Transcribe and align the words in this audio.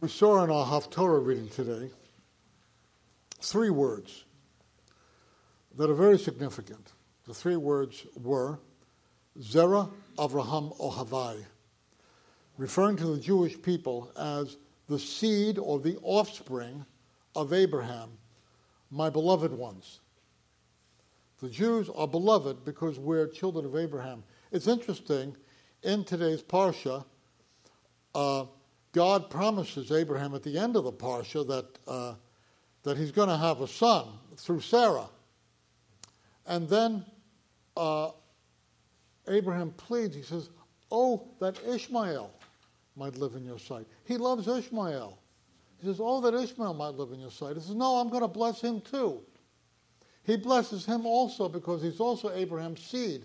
We 0.00 0.08
saw 0.08 0.42
in 0.42 0.50
our 0.50 0.64
Haftorah 0.64 1.22
reading 1.22 1.50
today 1.50 1.90
three 3.38 3.68
words 3.68 4.24
that 5.76 5.90
are 5.90 5.94
very 5.94 6.18
significant. 6.18 6.92
The 7.26 7.34
three 7.34 7.56
words 7.56 8.06
were 8.16 8.60
Zerah, 9.38 9.90
Avraham, 10.16 10.74
Ohavai, 10.80 11.44
referring 12.56 12.96
to 12.96 13.08
the 13.08 13.20
Jewish 13.20 13.60
people 13.60 14.10
as 14.18 14.56
the 14.88 14.98
seed 14.98 15.58
or 15.58 15.78
the 15.78 15.98
offspring 16.02 16.86
of 17.36 17.52
Abraham, 17.52 18.08
my 18.90 19.10
beloved 19.10 19.52
ones. 19.52 20.00
The 21.42 21.50
Jews 21.50 21.90
are 21.94 22.08
beloved 22.08 22.64
because 22.64 22.98
we're 22.98 23.26
children 23.26 23.66
of 23.66 23.76
Abraham. 23.76 24.24
It's 24.50 24.66
interesting, 24.66 25.36
in 25.82 26.04
today's 26.04 26.42
Parsha, 26.42 27.04
uh, 28.14 28.46
God 28.92 29.30
promises 29.30 29.92
Abraham 29.92 30.34
at 30.34 30.42
the 30.42 30.58
end 30.58 30.76
of 30.76 30.84
the 30.84 30.92
Parsha 30.92 31.46
that, 31.46 31.78
uh, 31.86 32.14
that 32.82 32.96
he's 32.96 33.12
going 33.12 33.28
to 33.28 33.36
have 33.36 33.60
a 33.60 33.68
son 33.68 34.06
through 34.36 34.60
Sarah. 34.60 35.08
And 36.46 36.68
then 36.68 37.04
uh, 37.76 38.10
Abraham 39.28 39.70
pleads, 39.72 40.16
he 40.16 40.22
says, 40.22 40.50
Oh, 40.90 41.28
that 41.40 41.56
Ishmael 41.64 42.32
might 42.96 43.16
live 43.16 43.36
in 43.36 43.44
your 43.44 43.60
sight. 43.60 43.86
He 44.04 44.16
loves 44.16 44.48
Ishmael. 44.48 45.16
He 45.78 45.86
says, 45.86 46.00
Oh, 46.00 46.20
that 46.22 46.34
Ishmael 46.34 46.74
might 46.74 46.94
live 46.94 47.12
in 47.12 47.20
your 47.20 47.30
sight. 47.30 47.54
He 47.54 47.62
says, 47.62 47.76
No, 47.76 47.96
I'm 47.96 48.08
going 48.08 48.22
to 48.22 48.28
bless 48.28 48.60
him 48.60 48.80
too. 48.80 49.20
He 50.24 50.36
blesses 50.36 50.84
him 50.84 51.06
also 51.06 51.48
because 51.48 51.80
he's 51.80 52.00
also 52.00 52.32
Abraham's 52.32 52.82
seed. 52.82 53.24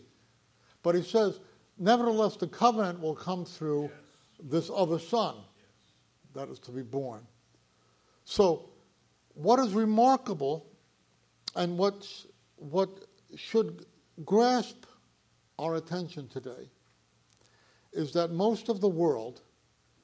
But 0.83 0.93
he 0.93 1.01
says, 1.01 1.39
Nevertheless, 1.79 2.37
the 2.37 2.47
covenant 2.47 3.01
will 3.01 3.15
come 3.15 3.45
through 3.45 3.83
yes. 3.83 3.91
this 4.43 4.71
other 4.73 4.99
son 4.99 5.35
that 6.35 6.49
is 6.49 6.59
to 6.59 6.71
be 6.71 6.81
born. 6.83 7.25
So, 8.25 8.69
what 9.33 9.59
is 9.59 9.73
remarkable 9.73 10.65
and 11.55 11.77
what, 11.77 12.07
what 12.57 12.89
should 13.35 13.85
grasp 14.23 14.85
our 15.57 15.75
attention 15.75 16.27
today 16.27 16.69
is 17.93 18.11
that 18.13 18.31
most 18.31 18.69
of 18.69 18.81
the 18.81 18.89
world 18.89 19.41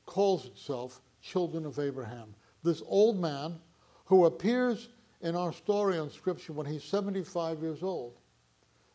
calls 0.06 0.46
itself 0.46 1.02
children 1.22 1.66
of 1.66 1.80
Abraham. 1.80 2.34
This 2.64 2.81
old 2.86 3.20
man 3.20 3.59
who 4.06 4.25
appears 4.25 4.90
in 5.22 5.36
our 5.36 5.53
story 5.53 5.97
in 5.97 6.09
Scripture 6.09 6.53
when 6.53 6.66
he's 6.66 6.84
75 6.84 7.62
years 7.62 7.84
old. 7.84 8.20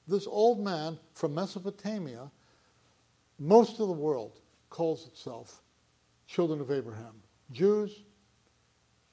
This 0.08 0.26
old 0.26 0.60
man 0.60 0.98
from 1.14 1.34
Mesopotamia, 1.34 2.30
most 3.38 3.80
of 3.80 3.88
the 3.88 3.94
world 3.94 4.40
calls 4.70 5.06
itself 5.06 5.62
children 6.26 6.60
of 6.60 6.70
Abraham. 6.70 7.22
Jews, 7.50 8.02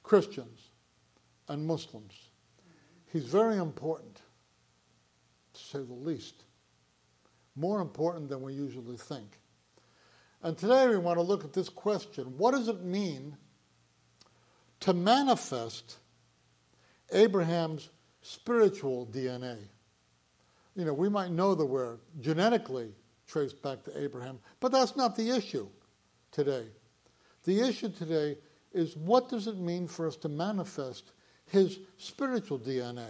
Christians, 0.01 0.69
and 1.47 1.66
Muslims. 1.66 2.29
He's 3.11 3.25
very 3.25 3.57
important, 3.57 4.21
to 5.53 5.61
say 5.61 5.79
the 5.79 5.94
least. 5.94 6.44
More 7.55 7.81
important 7.81 8.29
than 8.29 8.41
we 8.41 8.53
usually 8.53 8.97
think. 8.97 9.39
And 10.41 10.57
today 10.57 10.88
we 10.88 10.97
want 10.97 11.17
to 11.17 11.21
look 11.21 11.44
at 11.44 11.53
this 11.53 11.69
question 11.69 12.38
what 12.38 12.51
does 12.51 12.67
it 12.67 12.83
mean 12.83 13.38
to 14.81 14.94
manifest 14.94 15.97
Abraham's 17.11 17.89
spiritual 18.21 19.07
DNA? 19.07 19.57
You 20.75 20.85
know, 20.85 20.94
we 20.94 21.07
might 21.07 21.31
know 21.31 21.53
that 21.53 21.65
we're 21.65 21.97
genetically 22.19 22.94
traced 23.27 23.61
back 23.61 23.83
to 23.83 24.01
Abraham, 24.01 24.39
but 24.59 24.71
that's 24.71 24.95
not 24.95 25.15
the 25.15 25.29
issue 25.29 25.67
today. 26.31 26.65
The 27.44 27.62
issue 27.62 27.90
today 27.90 28.38
is 28.72 28.96
what 28.96 29.30
does 29.30 29.48
it 29.48 29.58
mean 29.58 29.88
for 29.88 30.08
us 30.08 30.16
to 30.18 30.30
manifest 30.30 31.12
his 31.46 31.80
spiritual 31.98 32.59
DNA? 32.59 33.09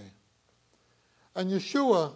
And 1.35 1.49
Yeshua, 1.49 2.13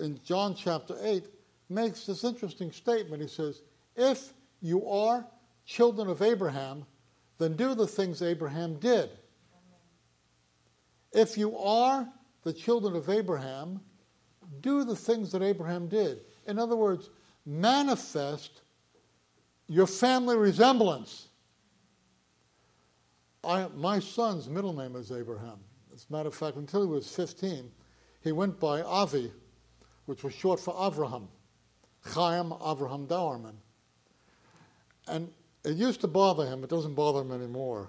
in 0.00 0.20
John 0.24 0.54
chapter 0.54 0.96
8, 1.00 1.26
makes 1.68 2.06
this 2.06 2.24
interesting 2.24 2.70
statement. 2.72 3.22
He 3.22 3.28
says, 3.28 3.62
If 3.96 4.32
you 4.60 4.86
are 4.88 5.26
children 5.64 6.08
of 6.08 6.22
Abraham, 6.22 6.84
then 7.38 7.56
do 7.56 7.74
the 7.74 7.86
things 7.86 8.22
Abraham 8.22 8.78
did. 8.78 9.10
If 11.12 11.36
you 11.36 11.56
are 11.58 12.08
the 12.42 12.52
children 12.52 12.94
of 12.94 13.08
Abraham, 13.08 13.80
do 14.60 14.84
the 14.84 14.96
things 14.96 15.32
that 15.32 15.42
Abraham 15.42 15.88
did. 15.88 16.20
In 16.46 16.58
other 16.58 16.76
words, 16.76 17.10
manifest 17.44 18.62
your 19.68 19.86
family 19.86 20.36
resemblance. 20.36 21.28
I, 23.44 23.68
my 23.76 23.98
son's 23.98 24.48
middle 24.48 24.72
name 24.72 24.96
is 24.96 25.12
Abraham. 25.12 25.58
As 25.94 26.06
a 26.08 26.12
matter 26.12 26.28
of 26.28 26.34
fact, 26.34 26.56
until 26.56 26.82
he 26.82 26.88
was 26.88 27.08
15, 27.14 27.70
he 28.22 28.32
went 28.32 28.58
by 28.58 28.82
Avi, 28.82 29.32
which 30.06 30.24
was 30.24 30.34
short 30.34 30.60
for 30.60 30.74
Avraham, 30.74 31.28
Chaim 32.04 32.50
Avraham 32.50 33.06
Dauermann. 33.06 33.56
And 35.08 35.30
it 35.64 35.76
used 35.76 36.00
to 36.00 36.08
bother 36.08 36.46
him, 36.46 36.64
it 36.64 36.70
doesn't 36.70 36.94
bother 36.94 37.20
him 37.20 37.32
anymore. 37.32 37.88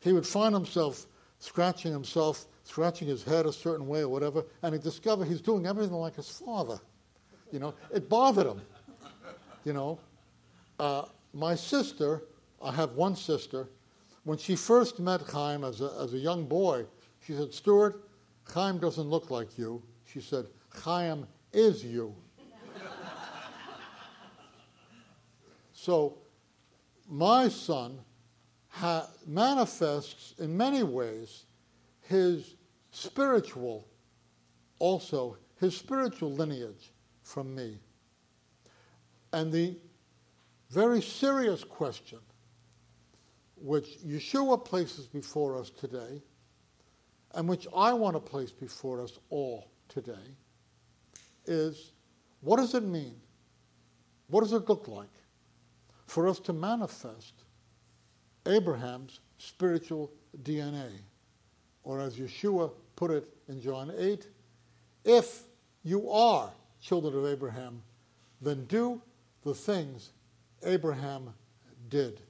He 0.00 0.12
would 0.12 0.26
find 0.26 0.54
himself 0.54 1.06
scratching 1.38 1.92
himself, 1.92 2.46
scratching 2.64 3.08
his 3.08 3.22
head 3.22 3.46
a 3.46 3.52
certain 3.52 3.86
way 3.86 4.00
or 4.00 4.08
whatever, 4.08 4.44
and 4.62 4.74
he'd 4.74 4.82
discover 4.82 5.24
he's 5.24 5.40
doing 5.40 5.66
everything 5.66 5.94
like 5.94 6.16
his 6.16 6.28
father. 6.28 6.78
You 7.52 7.60
know, 7.60 7.74
it 7.94 8.08
bothered 8.08 8.46
him. 8.46 8.60
You 9.64 9.72
know, 9.72 9.98
uh, 10.78 11.04
my 11.32 11.54
sister, 11.54 12.22
I 12.62 12.72
have 12.72 12.92
one 12.92 13.16
sister, 13.16 13.68
when 14.24 14.38
she 14.38 14.56
first 14.56 14.98
met 14.98 15.20
Chaim 15.22 15.64
as 15.64 15.80
a, 15.80 15.92
as 16.00 16.14
a 16.14 16.18
young 16.18 16.46
boy, 16.46 16.84
she 17.24 17.34
said, 17.34 17.52
Stuart, 17.52 18.08
Chaim 18.44 18.78
doesn't 18.78 19.08
look 19.08 19.30
like 19.30 19.56
you. 19.58 19.82
She 20.04 20.20
said, 20.20 20.46
Chaim 20.70 21.26
is 21.52 21.84
you. 21.84 22.14
so, 25.72 26.18
my 27.08 27.48
son 27.48 27.98
ha- 28.68 29.08
manifests 29.26 30.34
in 30.38 30.56
many 30.56 30.82
ways 30.82 31.44
his 32.02 32.54
spiritual, 32.90 33.86
also 34.78 35.36
his 35.60 35.76
spiritual 35.76 36.32
lineage 36.32 36.92
from 37.22 37.54
me. 37.54 37.78
And 39.32 39.52
the 39.52 39.76
very 40.70 41.00
serious 41.00 41.64
question 41.64 42.18
which 43.56 43.98
Yeshua 44.06 44.62
places 44.62 45.06
before 45.06 45.58
us 45.58 45.70
today, 45.70 46.22
and 47.34 47.48
which 47.48 47.66
I 47.74 47.92
want 47.92 48.14
to 48.14 48.20
place 48.20 48.52
before 48.52 49.00
us 49.00 49.18
all 49.30 49.70
today, 49.88 50.36
is 51.46 51.92
what 52.40 52.56
does 52.56 52.74
it 52.74 52.84
mean? 52.84 53.14
What 54.28 54.42
does 54.42 54.52
it 54.52 54.68
look 54.68 54.88
like 54.88 55.12
for 56.06 56.28
us 56.28 56.38
to 56.40 56.52
manifest 56.52 57.44
Abraham's 58.46 59.20
spiritual 59.38 60.12
DNA? 60.42 60.90
Or 61.82 62.00
as 62.00 62.16
Yeshua 62.16 62.70
put 62.96 63.10
it 63.10 63.28
in 63.48 63.60
John 63.60 63.92
8, 63.96 64.26
if 65.04 65.44
you 65.82 66.10
are 66.10 66.50
children 66.80 67.14
of 67.14 67.26
Abraham, 67.26 67.82
then 68.40 68.64
do 68.66 69.00
the 69.44 69.54
things 69.54 70.10
Abraham 70.66 71.32
did. 71.88 72.20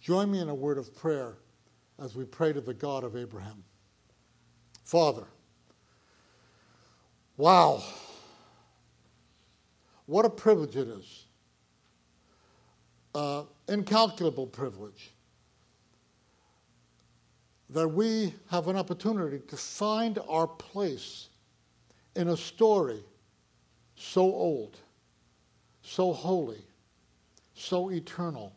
Join 0.00 0.30
me 0.30 0.40
in 0.40 0.48
a 0.48 0.54
word 0.54 0.78
of 0.78 0.94
prayer 0.94 1.36
as 1.98 2.14
we 2.14 2.24
pray 2.24 2.52
to 2.52 2.60
the 2.60 2.74
God 2.74 3.04
of 3.04 3.16
Abraham. 3.16 3.64
Father, 4.84 5.24
wow, 7.36 7.82
what 10.06 10.24
a 10.24 10.30
privilege 10.30 10.76
it 10.76 10.88
is. 10.88 11.24
Uh, 13.14 13.42
incalculable 13.68 14.46
privilege 14.46 15.12
that 17.70 17.88
we 17.88 18.32
have 18.50 18.68
an 18.68 18.76
opportunity 18.76 19.40
to 19.40 19.56
find 19.56 20.18
our 20.28 20.46
place 20.46 21.28
in 22.14 22.28
a 22.28 22.36
story 22.36 23.02
so 23.96 24.22
old, 24.22 24.76
so 25.82 26.12
holy, 26.12 26.62
so 27.56 27.90
eternal. 27.90 28.54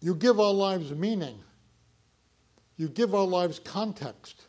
You 0.00 0.14
give 0.14 0.38
our 0.38 0.52
lives 0.52 0.92
meaning. 0.92 1.38
You 2.76 2.88
give 2.88 3.14
our 3.14 3.26
lives 3.26 3.58
context. 3.58 4.44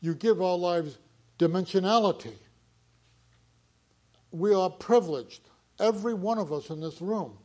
You 0.00 0.14
give 0.14 0.42
our 0.42 0.58
lives 0.58 0.98
dimensionality. 1.38 2.34
We 4.32 4.54
are 4.54 4.70
privileged, 4.70 5.42
every 5.78 6.14
one 6.14 6.38
of 6.38 6.52
us 6.52 6.70
in 6.70 6.80
this 6.80 7.00
room, 7.00 7.38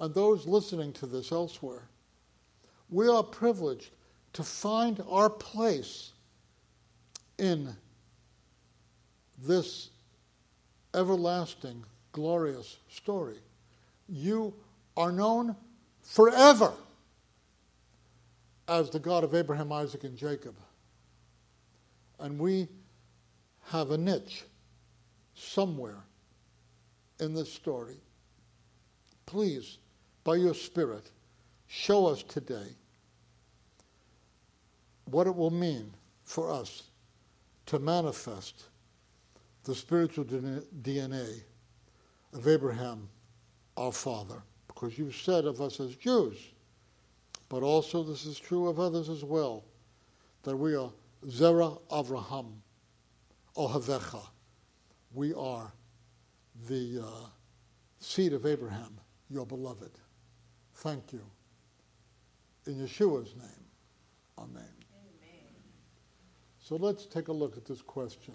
and 0.00 0.14
those 0.14 0.46
listening 0.46 0.92
to 0.94 1.06
this 1.06 1.32
elsewhere. 1.32 1.88
We 2.88 3.08
are 3.08 3.22
privileged 3.22 3.90
to 4.34 4.42
find 4.42 5.02
our 5.08 5.30
place 5.30 6.12
in 7.38 7.76
this 9.46 9.90
everlasting 10.94 11.84
glorious 12.12 12.78
story. 12.88 13.38
You 14.08 14.54
are 14.96 15.12
known 15.12 15.56
forever 16.02 16.72
as 18.68 18.90
the 18.90 18.98
God 18.98 19.24
of 19.24 19.34
Abraham, 19.34 19.72
Isaac, 19.72 20.04
and 20.04 20.16
Jacob. 20.16 20.54
And 22.20 22.38
we 22.38 22.68
have 23.70 23.90
a 23.90 23.98
niche 23.98 24.44
somewhere 25.34 26.04
in 27.20 27.34
this 27.34 27.52
story. 27.52 27.96
Please, 29.26 29.78
by 30.22 30.36
your 30.36 30.54
Spirit, 30.54 31.10
show 31.66 32.06
us 32.06 32.22
today 32.22 32.76
what 35.06 35.26
it 35.26 35.34
will 35.34 35.50
mean 35.50 35.92
for 36.22 36.50
us 36.50 36.84
to 37.66 37.78
manifest 37.78 38.64
the 39.64 39.74
spiritual 39.74 40.24
DNA 40.24 41.42
of 42.32 42.46
Abraham, 42.46 43.08
our 43.76 43.92
father. 43.92 44.42
Because 44.66 44.98
you 44.98 45.10
said 45.10 45.46
of 45.46 45.60
us 45.60 45.80
as 45.80 45.96
Jews, 45.96 46.36
but 47.48 47.62
also 47.62 48.02
this 48.02 48.26
is 48.26 48.38
true 48.38 48.68
of 48.68 48.78
others 48.78 49.08
as 49.08 49.24
well, 49.24 49.64
that 50.42 50.56
we 50.56 50.76
are 50.76 50.90
Zerah 51.28 51.72
Avraham, 51.90 52.52
Ohavecha. 53.56 54.26
We 55.12 55.32
are 55.34 55.72
the 56.68 57.02
uh, 57.02 57.26
seed 58.00 58.32
of 58.32 58.46
Abraham, 58.46 58.98
your 59.30 59.46
beloved. 59.46 59.92
Thank 60.74 61.12
you. 61.12 61.22
In 62.66 62.74
Yeshua's 62.74 63.34
name, 63.36 63.64
amen. 64.38 64.56
amen. 64.56 65.54
So 66.58 66.76
let's 66.76 67.06
take 67.06 67.28
a 67.28 67.32
look 67.32 67.56
at 67.56 67.64
this 67.64 67.80
question. 67.80 68.34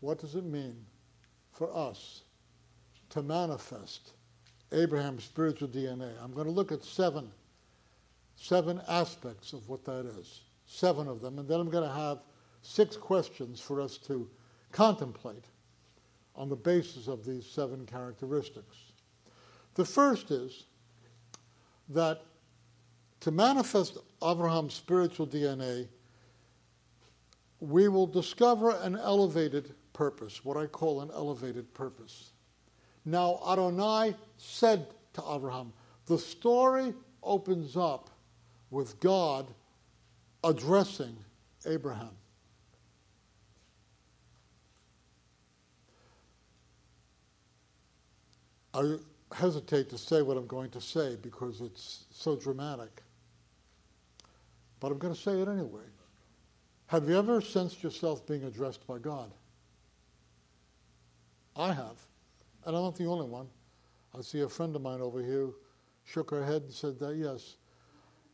What 0.00 0.18
does 0.18 0.34
it 0.34 0.44
mean 0.44 0.76
for 1.52 1.74
us 1.76 2.22
to 3.10 3.22
manifest 3.22 4.12
Abraham's 4.72 5.24
spiritual 5.24 5.68
DNA? 5.68 6.10
I'm 6.22 6.32
going 6.32 6.46
to 6.46 6.52
look 6.52 6.72
at 6.72 6.82
seven, 6.82 7.30
seven 8.34 8.80
aspects 8.88 9.52
of 9.52 9.68
what 9.68 9.84
that 9.84 10.06
is, 10.06 10.40
seven 10.66 11.06
of 11.06 11.20
them, 11.20 11.38
and 11.38 11.48
then 11.48 11.60
I'm 11.60 11.70
going 11.70 11.88
to 11.88 11.94
have 11.94 12.24
six 12.62 12.96
questions 12.96 13.60
for 13.60 13.80
us 13.80 13.98
to 13.98 14.28
contemplate 14.72 15.44
on 16.34 16.48
the 16.48 16.56
basis 16.56 17.06
of 17.08 17.24
these 17.24 17.44
seven 17.44 17.84
characteristics. 17.84 18.76
The 19.74 19.84
first 19.84 20.30
is 20.30 20.64
that 21.90 22.22
to 23.20 23.30
manifest 23.30 23.98
Abraham's 24.22 24.74
spiritual 24.74 25.26
DNA, 25.26 25.88
we 27.60 27.88
will 27.88 28.06
discover 28.06 28.70
an 28.70 28.96
elevated 28.96 29.74
purpose, 30.00 30.42
what 30.46 30.56
I 30.56 30.64
call 30.64 31.02
an 31.02 31.10
elevated 31.12 31.74
purpose. 31.74 32.30
Now, 33.04 33.38
Adonai 33.46 34.14
said 34.38 34.86
to 35.12 35.22
Abraham, 35.30 35.74
the 36.06 36.16
story 36.16 36.94
opens 37.22 37.76
up 37.76 38.08
with 38.70 38.98
God 38.98 39.46
addressing 40.42 41.14
Abraham. 41.66 42.16
I 48.72 48.96
hesitate 49.34 49.90
to 49.90 49.98
say 49.98 50.22
what 50.22 50.38
I'm 50.38 50.46
going 50.46 50.70
to 50.70 50.80
say 50.80 51.18
because 51.20 51.60
it's 51.60 52.06
so 52.10 52.36
dramatic. 52.36 53.02
But 54.80 54.92
I'm 54.92 54.98
going 54.98 55.12
to 55.12 55.20
say 55.20 55.42
it 55.42 55.46
anyway. 55.46 55.84
Have 56.86 57.06
you 57.06 57.18
ever 57.18 57.42
sensed 57.42 57.82
yourself 57.82 58.26
being 58.26 58.44
addressed 58.44 58.86
by 58.86 58.96
God? 58.96 59.30
I 61.60 61.74
have. 61.74 61.98
And 62.64 62.74
I'm 62.74 62.82
not 62.82 62.96
the 62.96 63.04
only 63.04 63.26
one. 63.26 63.46
I 64.16 64.22
see 64.22 64.40
a 64.40 64.48
friend 64.48 64.74
of 64.74 64.80
mine 64.80 65.02
over 65.02 65.22
here 65.22 65.50
shook 66.04 66.30
her 66.30 66.44
head 66.44 66.62
and 66.62 66.72
said 66.72 66.98
that, 67.00 67.16
yes. 67.16 67.56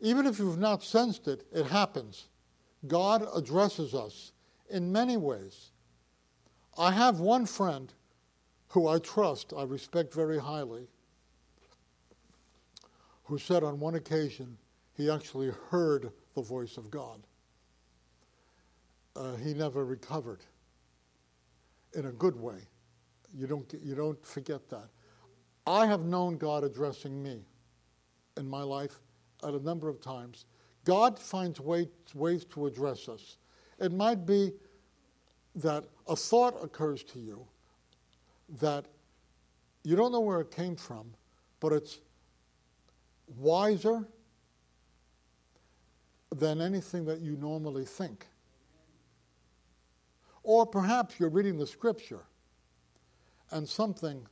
Even 0.00 0.26
if 0.26 0.38
you've 0.38 0.58
not 0.58 0.84
sensed 0.84 1.26
it, 1.26 1.44
it 1.52 1.66
happens. 1.66 2.28
God 2.86 3.26
addresses 3.34 3.94
us 3.94 4.32
in 4.70 4.92
many 4.92 5.16
ways. 5.16 5.70
I 6.78 6.92
have 6.92 7.18
one 7.18 7.46
friend 7.46 7.92
who 8.68 8.86
I 8.86 9.00
trust, 9.00 9.52
I 9.56 9.64
respect 9.64 10.14
very 10.14 10.38
highly, 10.38 10.86
who 13.24 13.38
said 13.38 13.64
on 13.64 13.80
one 13.80 13.96
occasion 13.96 14.56
he 14.96 15.10
actually 15.10 15.50
heard 15.70 16.12
the 16.34 16.42
voice 16.42 16.76
of 16.76 16.90
God. 16.90 17.22
Uh, 19.16 19.34
he 19.36 19.52
never 19.52 19.84
recovered 19.84 20.40
in 21.94 22.06
a 22.06 22.12
good 22.12 22.36
way. 22.36 22.58
You 23.36 23.46
don't, 23.46 23.74
you 23.82 23.94
don't 23.94 24.24
forget 24.24 24.68
that. 24.70 24.88
I 25.66 25.86
have 25.86 26.04
known 26.04 26.38
God 26.38 26.64
addressing 26.64 27.22
me 27.22 27.44
in 28.36 28.48
my 28.48 28.62
life 28.62 28.98
at 29.42 29.52
a 29.52 29.60
number 29.60 29.88
of 29.88 30.00
times. 30.00 30.46
God 30.84 31.18
finds 31.18 31.60
way, 31.60 31.88
ways 32.14 32.44
to 32.46 32.66
address 32.66 33.08
us. 33.08 33.38
It 33.78 33.92
might 33.92 34.24
be 34.24 34.52
that 35.56 35.84
a 36.08 36.16
thought 36.16 36.62
occurs 36.62 37.02
to 37.04 37.18
you 37.18 37.46
that 38.60 38.86
you 39.82 39.96
don't 39.96 40.12
know 40.12 40.20
where 40.20 40.40
it 40.40 40.50
came 40.50 40.76
from, 40.76 41.12
but 41.60 41.72
it's 41.72 41.98
wiser 43.36 44.06
than 46.30 46.60
anything 46.60 47.04
that 47.04 47.20
you 47.20 47.36
normally 47.36 47.84
think. 47.84 48.26
Or 50.42 50.64
perhaps 50.64 51.18
you're 51.18 51.28
reading 51.28 51.58
the 51.58 51.66
scripture 51.66 52.24
and 53.50 53.68
something 53.68 54.26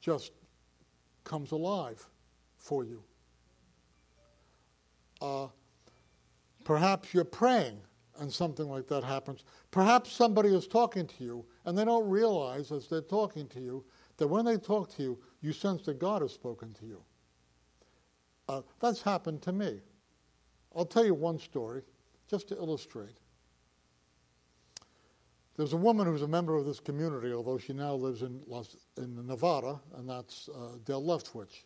just 0.00 0.32
comes 1.24 1.52
alive 1.52 2.06
for 2.58 2.84
you. 2.84 3.02
Uh, 5.20 5.48
perhaps 6.64 7.14
you're 7.14 7.24
praying 7.24 7.78
and 8.20 8.32
something 8.32 8.68
like 8.68 8.86
that 8.88 9.02
happens. 9.02 9.44
Perhaps 9.70 10.12
somebody 10.12 10.54
is 10.54 10.66
talking 10.66 11.06
to 11.06 11.24
you 11.24 11.44
and 11.64 11.76
they 11.76 11.84
don't 11.84 12.08
realize 12.08 12.70
as 12.70 12.88
they're 12.88 13.00
talking 13.00 13.48
to 13.48 13.60
you 13.60 13.84
that 14.18 14.28
when 14.28 14.44
they 14.44 14.56
talk 14.56 14.94
to 14.96 15.02
you, 15.02 15.18
you 15.40 15.52
sense 15.52 15.84
that 15.86 15.98
God 15.98 16.22
has 16.22 16.32
spoken 16.32 16.72
to 16.74 16.86
you. 16.86 17.02
Uh, 18.48 18.62
that's 18.80 19.02
happened 19.02 19.42
to 19.42 19.52
me. 19.52 19.80
I'll 20.76 20.84
tell 20.84 21.04
you 21.04 21.14
one 21.14 21.38
story 21.38 21.82
just 22.28 22.48
to 22.48 22.56
illustrate. 22.56 23.18
There's 25.56 25.72
a 25.72 25.76
woman 25.76 26.06
who's 26.06 26.22
a 26.22 26.28
member 26.28 26.56
of 26.56 26.66
this 26.66 26.80
community, 26.80 27.32
although 27.32 27.58
she 27.58 27.72
now 27.72 27.94
lives 27.94 28.22
in, 28.22 28.40
Los, 28.46 28.76
in 28.96 29.24
Nevada, 29.26 29.80
and 29.96 30.08
that's 30.08 30.48
uh, 30.48 30.78
Del 30.84 31.02
Leftwich. 31.02 31.62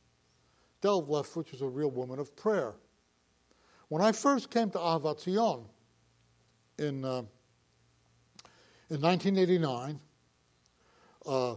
Del 0.83 1.02
Leftwich 1.07 1.54
is 1.54 1.62
a 1.62 1.66
real 1.66 1.90
woman 1.90 2.18
of 2.18 2.37
prayer. 2.37 2.75
When 3.88 4.02
I 4.02 4.12
first 4.12 4.50
came 4.50 4.71
to 4.71 4.78
Ahavat 4.78 5.21
Zion 5.21 5.64
in, 6.78 7.02
uh, 7.04 7.23
in 8.90 9.00
1989, 9.00 9.99
uh, 11.25 11.57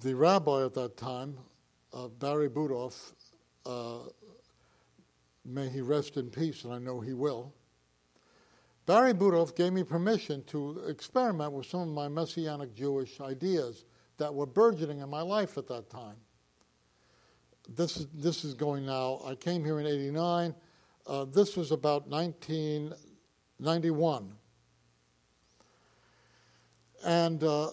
the 0.00 0.14
rabbi 0.14 0.64
at 0.64 0.74
that 0.74 0.96
time, 0.96 1.36
uh, 1.92 2.06
Barry 2.06 2.48
Budoff, 2.48 3.12
uh, 3.66 4.08
may 5.44 5.68
he 5.68 5.80
rest 5.80 6.16
in 6.16 6.30
peace, 6.30 6.62
and 6.62 6.72
I 6.72 6.78
know 6.78 7.00
he 7.00 7.12
will, 7.12 7.52
Barry 8.84 9.14
Budoff 9.14 9.54
gave 9.54 9.72
me 9.72 9.84
permission 9.84 10.42
to 10.44 10.82
experiment 10.88 11.52
with 11.52 11.66
some 11.66 11.82
of 11.82 11.88
my 11.88 12.08
Messianic 12.08 12.74
Jewish 12.74 13.20
ideas 13.20 13.84
that 14.18 14.34
were 14.34 14.46
burgeoning 14.46 14.98
in 15.00 15.08
my 15.08 15.22
life 15.22 15.56
at 15.56 15.68
that 15.68 15.88
time. 15.88 16.16
This 17.68 17.96
is, 17.96 18.08
this 18.12 18.44
is 18.44 18.54
going 18.54 18.84
now. 18.84 19.20
I 19.24 19.36
came 19.36 19.64
here 19.64 19.78
in 19.78 19.86
89. 19.86 20.52
Uh, 21.06 21.26
this 21.26 21.56
was 21.56 21.70
about 21.70 22.08
1991. 22.08 24.32
And 27.04 27.44
uh, 27.44 27.70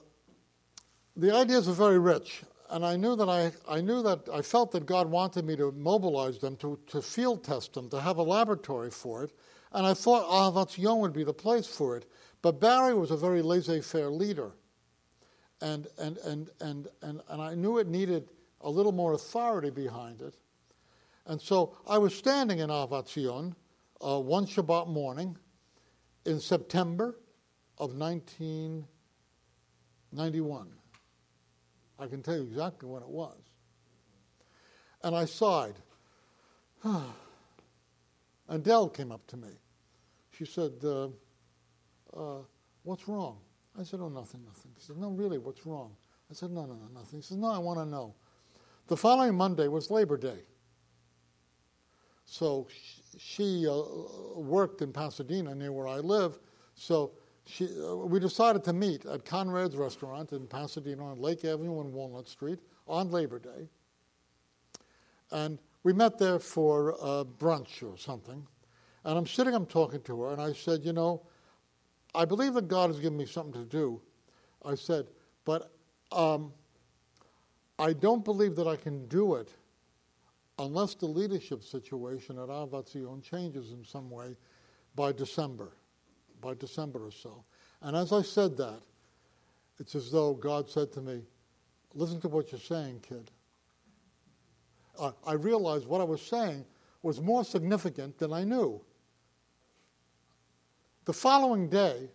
the 1.15 1.35
ideas 1.35 1.67
are 1.67 1.73
very 1.73 1.97
rich. 1.99 2.43
And 2.69 2.85
I 2.85 2.95
knew 2.95 3.15
that 3.15 3.27
I, 3.27 3.51
I 3.67 3.81
knew 3.81 4.03
that 4.03 4.29
I 4.31 4.43
felt 4.43 4.71
that 4.73 4.85
God 4.85 5.09
wanted 5.09 5.45
me 5.45 5.55
to 5.55 5.71
mobilize 5.71 6.37
them, 6.37 6.55
to, 6.57 6.77
to 6.87 7.01
field 7.01 7.43
test 7.43 7.73
them, 7.73 7.89
to 7.89 7.99
have 7.99 8.17
a 8.17 8.23
laboratory 8.23 8.91
for 8.91 9.23
it. 9.23 9.31
And 9.71 9.85
I 9.85 9.93
thought 9.93 10.27
Ahavat 10.27 10.71
Zion 10.71 10.97
would 10.99 11.13
be 11.13 11.23
the 11.23 11.31
place 11.33 11.67
for 11.67 11.95
it. 11.95 12.09
But 12.41 12.59
Barry 12.59 12.95
was 12.95 13.11
a 13.11 13.17
very 13.17 13.41
laissez 13.41 13.79
faire 13.81 14.09
leader. 14.09 14.51
And, 15.61 15.87
and, 15.97 16.17
and, 16.19 16.49
and, 16.61 16.87
and, 17.01 17.19
and 17.27 17.41
I 17.41 17.53
knew 17.53 17.79
it 17.79 17.87
needed 17.87 18.29
a 18.61 18.69
little 18.69 18.91
more 18.91 19.13
authority 19.13 19.69
behind 19.69 20.21
it. 20.21 20.35
And 21.25 21.41
so 21.41 21.77
I 21.87 21.97
was 21.97 22.13
standing 22.15 22.59
in 22.59 22.69
Ahavat 22.69 23.09
Zion 23.09 23.55
uh, 24.01 24.19
one 24.19 24.45
Shabbat 24.45 24.87
morning 24.87 25.37
in 26.25 26.39
September 26.39 27.15
of 27.77 27.95
1991. 27.95 30.67
I 31.99 32.07
can 32.07 32.23
tell 32.23 32.35
you 32.35 32.43
exactly 32.43 32.89
when 32.89 33.03
it 33.03 33.09
was. 33.09 33.37
And 35.03 35.13
I 35.15 35.25
sighed. 35.25 35.75
And 38.49 38.63
Dell 38.63 38.89
came 38.89 39.11
up 39.11 39.25
to 39.27 39.37
me. 39.37 39.49
She 40.31 40.45
said, 40.45 40.73
uh, 40.83 41.07
uh, 42.15 42.41
What's 42.83 43.07
wrong? 43.07 43.37
I 43.79 43.83
said, 43.83 43.99
Oh, 44.01 44.09
nothing, 44.09 44.43
nothing. 44.45 44.71
She 44.79 44.87
said, 44.87 44.97
No, 44.97 45.11
really, 45.11 45.37
what's 45.37 45.65
wrong? 45.65 45.95
I 46.29 46.33
said, 46.33 46.49
No, 46.51 46.65
no, 46.65 46.73
no, 46.73 46.99
nothing. 46.99 47.21
She 47.21 47.27
said, 47.27 47.37
No, 47.37 47.51
I 47.51 47.59
want 47.59 47.79
to 47.79 47.85
know. 47.85 48.15
The 48.87 48.97
following 48.97 49.35
Monday 49.35 49.67
was 49.67 49.91
Labor 49.91 50.17
Day. 50.17 50.39
So 52.25 52.67
she 53.17 53.67
uh, 53.67 53.81
worked 54.39 54.81
in 54.81 54.91
Pasadena 54.91 55.53
near 55.53 55.71
where 55.71 55.87
I 55.87 55.97
live. 55.97 56.39
So 56.73 57.11
she, 57.45 57.65
uh, 57.65 57.95
we 57.95 58.19
decided 58.19 58.63
to 58.65 58.73
meet 58.73 59.05
at 59.05 59.25
Conrad's 59.25 59.75
Restaurant 59.75 60.31
in 60.31 60.47
Pasadena 60.47 61.05
on 61.05 61.19
Lake 61.19 61.45
Avenue 61.45 61.81
and 61.81 61.93
Walnut 61.93 62.27
Street 62.27 62.59
on 62.87 63.11
Labor 63.11 63.39
Day. 63.39 63.69
And 65.31 65.59
we 65.83 65.93
met 65.93 66.17
there 66.17 66.39
for 66.39 66.95
uh, 67.01 67.23
brunch 67.23 67.83
or 67.83 67.97
something. 67.97 68.45
And 69.05 69.17
I'm 69.17 69.27
sitting, 69.27 69.53
I'm 69.53 69.65
talking 69.65 70.01
to 70.01 70.21
her, 70.23 70.33
and 70.33 70.41
I 70.41 70.53
said, 70.53 70.83
You 70.83 70.93
know, 70.93 71.23
I 72.13 72.25
believe 72.25 72.53
that 72.55 72.67
God 72.67 72.89
has 72.89 72.99
given 72.99 73.17
me 73.17 73.25
something 73.25 73.53
to 73.53 73.67
do. 73.67 74.01
I 74.65 74.75
said, 74.75 75.07
But 75.45 75.71
um, 76.11 76.51
I 77.77 77.93
don't 77.93 78.25
believe 78.25 78.55
that 78.57 78.67
I 78.67 78.75
can 78.75 79.07
do 79.07 79.35
it 79.35 79.49
unless 80.57 80.95
the 80.95 81.05
leadership 81.05 81.63
situation 81.63 82.37
at 82.37 82.49
Ahavat 82.49 83.23
changes 83.23 83.71
in 83.71 83.85
some 83.85 84.09
way 84.09 84.35
by 84.95 85.13
December, 85.13 85.71
by 86.41 86.53
December 86.55 87.05
or 87.05 87.11
so. 87.11 87.45
And 87.81 87.95
as 87.95 88.11
I 88.11 88.21
said 88.21 88.57
that, 88.57 88.81
it's 89.79 89.95
as 89.95 90.11
though 90.11 90.33
God 90.33 90.69
said 90.69 90.91
to 90.93 91.01
me, 91.01 91.21
Listen 91.95 92.21
to 92.21 92.27
what 92.27 92.51
you're 92.51 92.61
saying, 92.61 92.99
kid. 93.01 93.31
I 95.25 95.33
realized 95.33 95.87
what 95.87 96.01
I 96.01 96.03
was 96.03 96.21
saying 96.21 96.65
was 97.01 97.21
more 97.21 97.43
significant 97.43 98.17
than 98.17 98.33
I 98.33 98.43
knew. 98.43 98.81
The 101.05 101.13
following 101.13 101.69
day, 101.69 102.09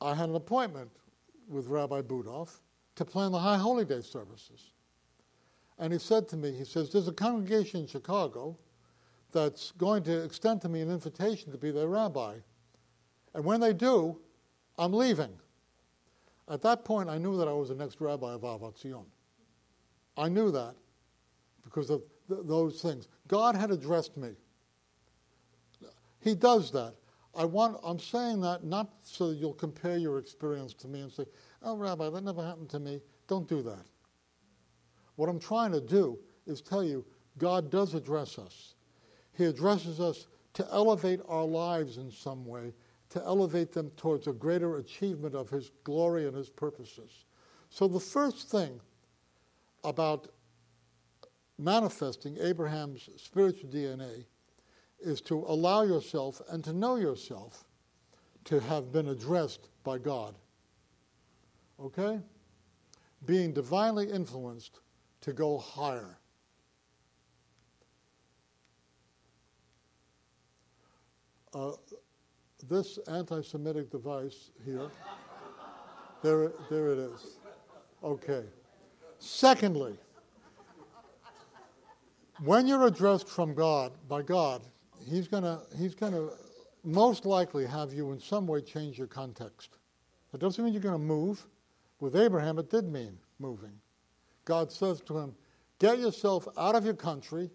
I 0.00 0.14
had 0.14 0.28
an 0.28 0.36
appointment 0.36 0.90
with 1.48 1.66
Rabbi 1.66 2.02
Budoff 2.02 2.60
to 2.96 3.04
plan 3.04 3.32
the 3.32 3.38
High 3.38 3.58
Holy 3.58 3.84
Day 3.84 4.00
services. 4.00 4.72
And 5.78 5.92
he 5.92 5.98
said 5.98 6.28
to 6.30 6.36
me, 6.36 6.52
he 6.52 6.64
says, 6.64 6.90
There's 6.90 7.08
a 7.08 7.12
congregation 7.12 7.80
in 7.80 7.86
Chicago 7.86 8.58
that's 9.32 9.72
going 9.72 10.02
to 10.04 10.24
extend 10.24 10.60
to 10.62 10.68
me 10.68 10.80
an 10.80 10.90
invitation 10.90 11.52
to 11.52 11.58
be 11.58 11.70
their 11.70 11.88
rabbi. 11.88 12.36
And 13.34 13.44
when 13.44 13.60
they 13.60 13.72
do, 13.72 14.18
I'm 14.78 14.92
leaving. 14.92 15.32
At 16.48 16.62
that 16.62 16.84
point, 16.84 17.10
I 17.10 17.18
knew 17.18 17.36
that 17.36 17.46
I 17.46 17.52
was 17.52 17.68
the 17.68 17.74
next 17.74 18.00
rabbi 18.00 18.32
of 18.32 18.40
Ahavat 18.40 18.78
Zion. 18.78 19.04
I 20.16 20.28
knew 20.28 20.50
that 20.50 20.74
because 21.68 21.90
of 21.90 22.02
th- 22.28 22.40
those 22.44 22.80
things. 22.80 23.08
God 23.28 23.54
had 23.54 23.70
addressed 23.70 24.16
me. 24.16 24.30
He 26.20 26.34
does 26.34 26.70
that. 26.72 26.94
I 27.36 27.44
want, 27.44 27.78
I'm 27.84 27.98
saying 27.98 28.40
that 28.40 28.64
not 28.64 28.90
so 29.02 29.28
that 29.28 29.36
you'll 29.36 29.54
compare 29.54 29.98
your 29.98 30.18
experience 30.18 30.74
to 30.74 30.88
me 30.88 31.00
and 31.00 31.12
say, 31.12 31.24
oh, 31.62 31.76
Rabbi, 31.76 32.10
that 32.10 32.24
never 32.24 32.44
happened 32.44 32.70
to 32.70 32.80
me. 32.80 33.00
Don't 33.28 33.48
do 33.48 33.62
that. 33.62 33.84
What 35.16 35.28
I'm 35.28 35.38
trying 35.38 35.72
to 35.72 35.80
do 35.80 36.18
is 36.46 36.60
tell 36.60 36.82
you 36.82 37.04
God 37.36 37.70
does 37.70 37.94
address 37.94 38.38
us. 38.38 38.74
He 39.32 39.44
addresses 39.44 40.00
us 40.00 40.26
to 40.54 40.66
elevate 40.72 41.20
our 41.28 41.44
lives 41.44 41.98
in 41.98 42.10
some 42.10 42.44
way, 42.44 42.72
to 43.10 43.22
elevate 43.22 43.72
them 43.72 43.90
towards 43.96 44.26
a 44.26 44.32
greater 44.32 44.78
achievement 44.78 45.34
of 45.34 45.48
His 45.48 45.70
glory 45.84 46.26
and 46.26 46.36
His 46.36 46.50
purposes. 46.50 47.26
So, 47.70 47.86
the 47.86 48.00
first 48.00 48.50
thing 48.50 48.80
about 49.84 50.28
manifesting 51.58 52.36
Abraham's 52.40 53.08
spiritual 53.16 53.68
DNA 53.70 54.24
is 55.00 55.20
to 55.22 55.44
allow 55.46 55.82
yourself 55.82 56.40
and 56.50 56.62
to 56.64 56.72
know 56.72 56.96
yourself 56.96 57.64
to 58.44 58.60
have 58.60 58.92
been 58.92 59.08
addressed 59.08 59.68
by 59.84 59.98
God. 59.98 60.34
Okay? 61.80 62.20
Being 63.26 63.52
divinely 63.52 64.10
influenced 64.10 64.80
to 65.20 65.32
go 65.32 65.58
higher. 65.58 66.18
Uh, 71.52 71.72
this 72.68 72.98
anti 73.08 73.40
Semitic 73.40 73.90
device 73.90 74.50
here, 74.64 74.90
there, 76.22 76.52
there 76.70 76.88
it 76.88 76.98
is. 76.98 77.38
Okay. 78.02 78.44
Secondly, 79.18 79.96
when 82.44 82.66
you're 82.66 82.86
addressed 82.86 83.28
from 83.28 83.54
God, 83.54 83.92
by 84.08 84.22
God, 84.22 84.62
He's 85.08 85.28
to 85.28 85.60
he's 85.76 85.94
gonna 85.94 86.28
most 86.84 87.26
likely 87.26 87.66
have 87.66 87.92
you 87.92 88.12
in 88.12 88.20
some 88.20 88.46
way 88.46 88.60
change 88.60 88.98
your 88.98 89.06
context. 89.06 89.78
That 90.32 90.38
doesn't 90.38 90.62
mean 90.62 90.72
you're 90.74 90.82
to 90.82 90.98
move. 90.98 91.46
With 92.00 92.14
Abraham, 92.14 92.58
it 92.58 92.70
did 92.70 92.84
mean 92.84 93.18
moving. 93.38 93.72
God 94.44 94.70
says 94.70 95.00
to 95.02 95.18
him, 95.18 95.34
Get 95.78 95.98
yourself 95.98 96.46
out 96.56 96.74
of 96.74 96.84
your 96.84 96.94
country, 96.94 97.50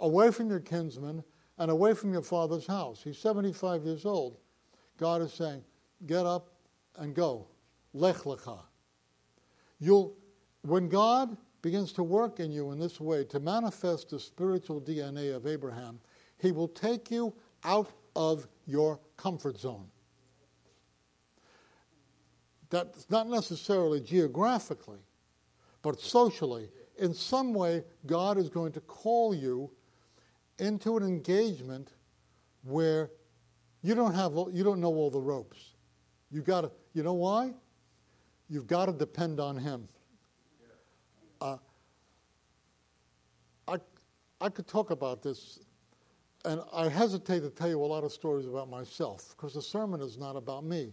away 0.00 0.30
from 0.30 0.50
your 0.50 0.60
kinsmen, 0.60 1.24
and 1.58 1.70
away 1.70 1.94
from 1.94 2.12
your 2.12 2.22
father's 2.22 2.66
house. 2.66 3.02
He's 3.02 3.18
75 3.18 3.84
years 3.84 4.04
old. 4.04 4.38
God 4.98 5.22
is 5.22 5.32
saying, 5.32 5.62
Get 6.06 6.26
up 6.26 6.52
and 6.96 7.14
go. 7.14 7.48
Lech 7.94 8.16
lecha. 8.16 8.58
You'll, 9.78 10.14
when 10.62 10.88
God 10.88 11.36
begins 11.66 11.92
to 11.92 12.04
work 12.04 12.38
in 12.38 12.52
you 12.52 12.70
in 12.70 12.78
this 12.78 13.00
way 13.00 13.24
to 13.24 13.40
manifest 13.40 14.10
the 14.10 14.20
spiritual 14.20 14.80
DNA 14.80 15.34
of 15.34 15.48
Abraham, 15.48 15.98
he 16.38 16.52
will 16.52 16.68
take 16.68 17.10
you 17.10 17.34
out 17.64 17.90
of 18.14 18.46
your 18.68 19.00
comfort 19.16 19.58
zone. 19.58 19.88
That's 22.70 23.10
not 23.10 23.28
necessarily 23.28 24.00
geographically, 24.00 25.00
but 25.82 25.98
socially, 25.98 26.68
in 26.98 27.12
some 27.12 27.52
way, 27.52 27.82
God 28.06 28.38
is 28.38 28.48
going 28.48 28.70
to 28.74 28.80
call 28.82 29.34
you 29.34 29.68
into 30.60 30.96
an 30.96 31.02
engagement 31.02 31.94
where 32.62 33.10
you 33.82 33.96
don't 33.96 34.14
have 34.14 34.34
you 34.52 34.62
don't 34.62 34.80
know 34.80 34.94
all 34.94 35.10
the 35.10 35.20
ropes. 35.20 35.72
You 36.30 36.42
got 36.42 36.60
to 36.60 36.70
you 36.92 37.02
know 37.02 37.14
why? 37.14 37.54
You've 38.48 38.68
got 38.68 38.86
to 38.86 38.92
depend 38.92 39.40
on 39.40 39.58
Him. 39.58 39.88
Uh, 41.40 41.56
I 43.68 43.78
I 44.40 44.48
could 44.48 44.66
talk 44.66 44.90
about 44.90 45.22
this, 45.22 45.60
and 46.44 46.60
I 46.72 46.88
hesitate 46.88 47.40
to 47.40 47.50
tell 47.50 47.68
you 47.68 47.80
a 47.82 47.86
lot 47.86 48.04
of 48.04 48.12
stories 48.12 48.46
about 48.46 48.68
myself 48.68 49.34
because 49.36 49.54
the 49.54 49.62
sermon 49.62 50.00
is 50.00 50.18
not 50.18 50.36
about 50.36 50.64
me. 50.64 50.92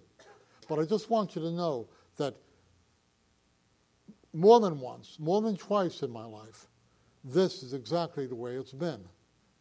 But 0.68 0.80
I 0.80 0.86
just 0.86 1.10
want 1.10 1.36
you 1.36 1.42
to 1.42 1.52
know 1.52 1.88
that 2.18 2.36
more 4.34 4.60
than 4.60 4.80
once, 4.80 5.18
more 5.20 5.42
than 5.42 5.56
twice 5.56 6.02
in 6.02 6.10
my 6.10 6.26
life, 6.26 6.68
this 7.24 7.64
is 7.64 7.74
exactly 7.74 8.26
the 8.26 8.36
way 8.36 8.54
it's 8.56 8.74
been. 8.74 9.04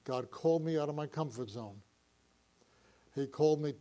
God 0.05 0.31
called 0.31 0.65
me 0.65 0.79
out 0.79 0.89
of 0.89 0.95
my 0.95 1.07
comfort 1.07 1.51
zone. 1.51 1.77
He 3.15 3.27
called 3.27 3.63
me 3.63 3.75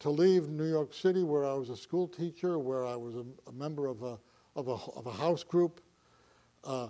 to 0.00 0.10
leave 0.10 0.48
New 0.48 0.68
York 0.68 0.94
City, 0.94 1.22
where 1.22 1.44
I 1.44 1.54
was 1.54 1.70
a 1.70 1.76
school 1.76 2.06
teacher, 2.06 2.58
where 2.58 2.86
I 2.86 2.94
was 2.94 3.16
a, 3.16 3.24
a 3.48 3.52
member 3.52 3.86
of 3.86 4.02
a, 4.02 4.18
of, 4.54 4.68
a, 4.68 4.76
of 4.96 5.06
a 5.06 5.12
house 5.12 5.42
group, 5.42 5.80
uh, 6.64 6.88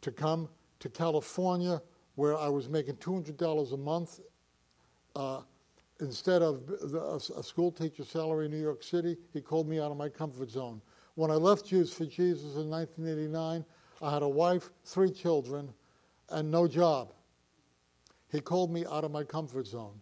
to 0.00 0.10
come 0.10 0.48
to 0.80 0.88
California, 0.88 1.80
where 2.14 2.36
I 2.36 2.48
was 2.48 2.68
making 2.68 2.96
$200 2.96 3.72
a 3.72 3.76
month. 3.76 4.20
Uh, 5.16 5.40
instead 6.00 6.42
of 6.42 6.68
a 6.68 7.42
school 7.42 7.70
teacher 7.70 8.04
salary 8.04 8.46
in 8.46 8.50
New 8.50 8.60
York 8.60 8.82
City, 8.82 9.16
he 9.32 9.40
called 9.40 9.68
me 9.68 9.80
out 9.80 9.90
of 9.90 9.96
my 9.96 10.08
comfort 10.08 10.50
zone. 10.50 10.80
When 11.14 11.30
I 11.30 11.34
left 11.34 11.66
Jews 11.66 11.92
for 11.92 12.04
Jesus 12.04 12.56
in 12.56 12.68
1989, 12.68 13.64
I 14.02 14.12
had 14.12 14.22
a 14.22 14.28
wife, 14.28 14.70
three 14.84 15.10
children, 15.10 15.72
and 16.30 16.50
no 16.50 16.66
job. 16.66 17.12
He 18.30 18.40
called 18.40 18.72
me 18.72 18.84
out 18.84 19.04
of 19.04 19.12
my 19.12 19.22
comfort 19.22 19.66
zone. 19.66 20.00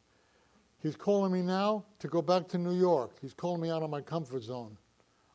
He's 0.82 0.96
calling 0.96 1.32
me 1.32 1.42
now 1.42 1.84
to 2.00 2.08
go 2.08 2.20
back 2.20 2.48
to 2.48 2.58
New 2.58 2.74
York. 2.74 3.12
He's 3.20 3.34
calling 3.34 3.60
me 3.60 3.70
out 3.70 3.82
of 3.82 3.90
my 3.90 4.00
comfort 4.00 4.42
zone. 4.42 4.76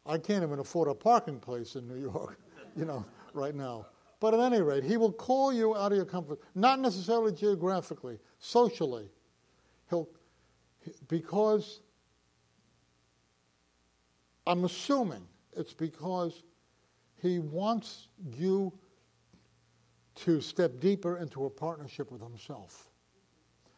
I 0.05 0.17
can't 0.17 0.43
even 0.43 0.59
afford 0.59 0.89
a 0.89 0.93
parking 0.93 1.39
place 1.39 1.75
in 1.75 1.87
New 1.87 1.99
York, 1.99 2.39
you 2.75 2.85
know, 2.85 3.05
right 3.33 3.55
now. 3.55 3.85
But 4.19 4.33
at 4.33 4.39
any 4.39 4.61
rate, 4.61 4.83
he 4.83 4.97
will 4.97 5.11
call 5.11 5.53
you 5.53 5.75
out 5.75 5.91
of 5.91 5.95
your 5.95 6.05
comfort, 6.05 6.39
not 6.55 6.79
necessarily 6.79 7.31
geographically, 7.31 8.19
socially. 8.39 9.09
He'll 9.89 10.09
because 11.07 11.81
I'm 14.45 14.63
assuming 14.63 15.27
it's 15.55 15.73
because 15.73 16.43
he 17.21 17.39
wants 17.39 18.07
you 18.35 18.71
to 20.15 20.41
step 20.41 20.79
deeper 20.79 21.17
into 21.17 21.45
a 21.45 21.49
partnership 21.49 22.11
with 22.11 22.21
himself. 22.21 22.89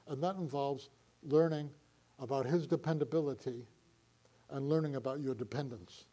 And 0.08 0.24
that 0.24 0.36
involves 0.36 0.90
learning 1.24 1.70
about 2.20 2.46
his 2.46 2.68
dependability 2.68 3.66
and 4.50 4.68
learning 4.70 4.96
about 4.96 5.20
your 5.20 5.36
dependence. 5.36 6.06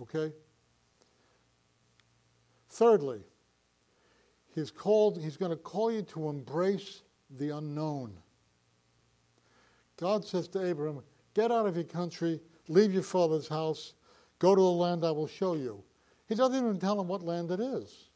Okay? 0.00 0.32
Thirdly, 2.70 3.20
he's 4.54 4.70
called 4.70 5.20
he's 5.20 5.36
going 5.36 5.50
to 5.50 5.56
call 5.56 5.92
you 5.92 6.02
to 6.02 6.28
embrace 6.28 7.02
the 7.38 7.50
unknown. 7.50 8.16
God 9.98 10.24
says 10.24 10.48
to 10.48 10.66
Abraham, 10.66 11.02
Get 11.34 11.52
out 11.52 11.66
of 11.66 11.76
your 11.76 11.84
country, 11.84 12.40
leave 12.68 12.92
your 12.92 13.02
father's 13.02 13.46
house, 13.46 13.94
go 14.38 14.54
to 14.54 14.60
a 14.60 14.62
land 14.62 15.04
I 15.04 15.10
will 15.10 15.28
show 15.28 15.54
you. 15.54 15.82
He 16.28 16.34
doesn't 16.34 16.56
even 16.56 16.78
tell 16.78 17.00
him 17.00 17.08
what 17.08 17.22
land 17.22 17.50
it 17.50 17.60
is. 17.60 18.08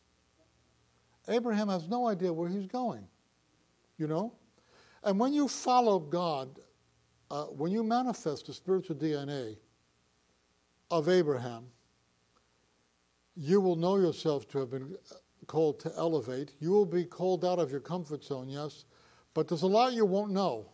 Abraham 1.29 1.69
has 1.69 1.89
no 1.89 2.07
idea 2.07 2.33
where 2.33 2.49
he's 2.49 2.67
going, 2.67 3.07
you 3.99 4.07
know? 4.07 4.33
And 5.05 5.21
when 5.21 5.33
you 5.33 5.49
follow 5.49 5.99
God, 5.99 6.59
uh, 7.31 7.45
when 7.45 7.71
you 7.71 7.85
manifest 7.85 8.47
the 8.47 8.55
spiritual 8.55 8.97
DNA 8.97 9.57
of 10.91 11.09
Abraham, 11.09 11.67
you 13.37 13.61
will 13.61 13.77
know 13.77 13.97
yourself 13.97 14.49
to 14.49 14.59
have 14.59 14.71
been 14.71 14.97
called 15.47 15.79
to 15.81 15.93
elevate. 15.97 16.53
You 16.59 16.71
will 16.71 16.87
be 16.87 17.05
called 17.05 17.45
out 17.45 17.59
of 17.59 17.71
your 17.71 17.81
comfort 17.81 18.25
zone, 18.25 18.49
yes, 18.49 18.85
but 19.35 19.49
there's 19.49 19.63
a 19.63 19.67
lot 19.67 19.93
you 19.93 20.07
won't 20.07 20.31
know. 20.33 20.71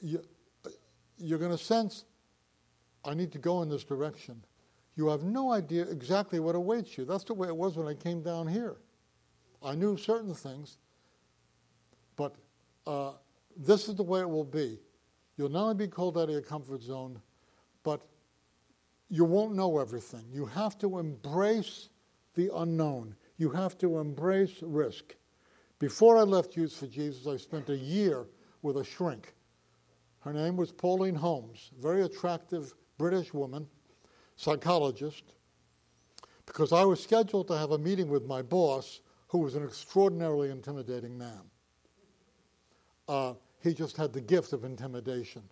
You, 0.00 0.22
you're 1.18 1.38
going 1.38 1.50
to 1.50 1.62
sense, 1.62 2.04
I 3.04 3.14
need 3.14 3.32
to 3.32 3.38
go 3.38 3.62
in 3.62 3.68
this 3.68 3.84
direction. 3.84 4.42
You 4.96 5.08
have 5.08 5.22
no 5.22 5.52
idea 5.52 5.82
exactly 5.82 6.40
what 6.40 6.56
awaits 6.56 6.98
you. 6.98 7.04
That's 7.04 7.24
the 7.24 7.34
way 7.34 7.46
it 7.46 7.56
was 7.56 7.76
when 7.76 7.86
I 7.86 7.94
came 7.94 8.22
down 8.22 8.48
here. 8.48 8.76
I 9.62 9.74
knew 9.74 9.96
certain 9.96 10.34
things, 10.34 10.78
but 12.16 12.34
uh, 12.86 13.12
this 13.56 13.88
is 13.88 13.94
the 13.94 14.02
way 14.02 14.20
it 14.20 14.28
will 14.28 14.44
be. 14.44 14.78
You'll 15.36 15.48
not 15.48 15.62
only 15.62 15.86
be 15.86 15.88
called 15.88 16.18
out 16.18 16.24
of 16.24 16.30
your 16.30 16.42
comfort 16.42 16.82
zone, 16.82 17.20
but 17.82 18.02
you 19.08 19.24
won't 19.24 19.54
know 19.54 19.78
everything. 19.78 20.24
You 20.32 20.46
have 20.46 20.76
to 20.78 20.98
embrace 20.98 21.88
the 22.34 22.50
unknown. 22.54 23.14
You 23.36 23.50
have 23.50 23.78
to 23.78 23.98
embrace 23.98 24.62
risk. 24.62 25.14
Before 25.78 26.18
I 26.18 26.22
left 26.22 26.54
Jews 26.54 26.74
for 26.74 26.86
Jesus, 26.86 27.26
I 27.26 27.36
spent 27.36 27.68
a 27.68 27.76
year 27.76 28.26
with 28.62 28.76
a 28.76 28.84
shrink. 28.84 29.34
Her 30.20 30.32
name 30.32 30.56
was 30.56 30.72
Pauline 30.72 31.14
Holmes, 31.14 31.70
very 31.80 32.02
attractive 32.02 32.74
British 32.98 33.32
woman, 33.32 33.68
psychologist, 34.36 35.22
because 36.46 36.72
I 36.72 36.84
was 36.84 37.00
scheduled 37.00 37.46
to 37.48 37.56
have 37.56 37.70
a 37.70 37.78
meeting 37.78 38.08
with 38.08 38.24
my 38.24 38.42
boss, 38.42 39.00
who 39.28 39.38
was 39.38 39.54
an 39.54 39.62
extraordinarily 39.62 40.50
intimidating 40.50 41.16
man. 41.16 41.47
Uh, 43.08 43.34
he 43.62 43.74
just 43.74 43.96
had 43.96 44.12
the 44.12 44.20
gift 44.20 44.52
of 44.52 44.64
intimidation. 44.64 45.42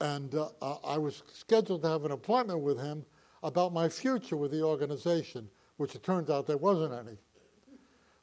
And 0.00 0.34
uh, 0.34 0.48
I 0.84 0.98
was 0.98 1.22
scheduled 1.32 1.82
to 1.82 1.88
have 1.88 2.04
an 2.04 2.12
appointment 2.12 2.60
with 2.60 2.78
him 2.78 3.04
about 3.42 3.72
my 3.72 3.88
future 3.88 4.36
with 4.36 4.50
the 4.50 4.62
organization, 4.62 5.48
which 5.78 5.94
it 5.94 6.02
turns 6.02 6.28
out 6.28 6.46
there 6.46 6.58
wasn't 6.58 6.92
any. 6.92 7.16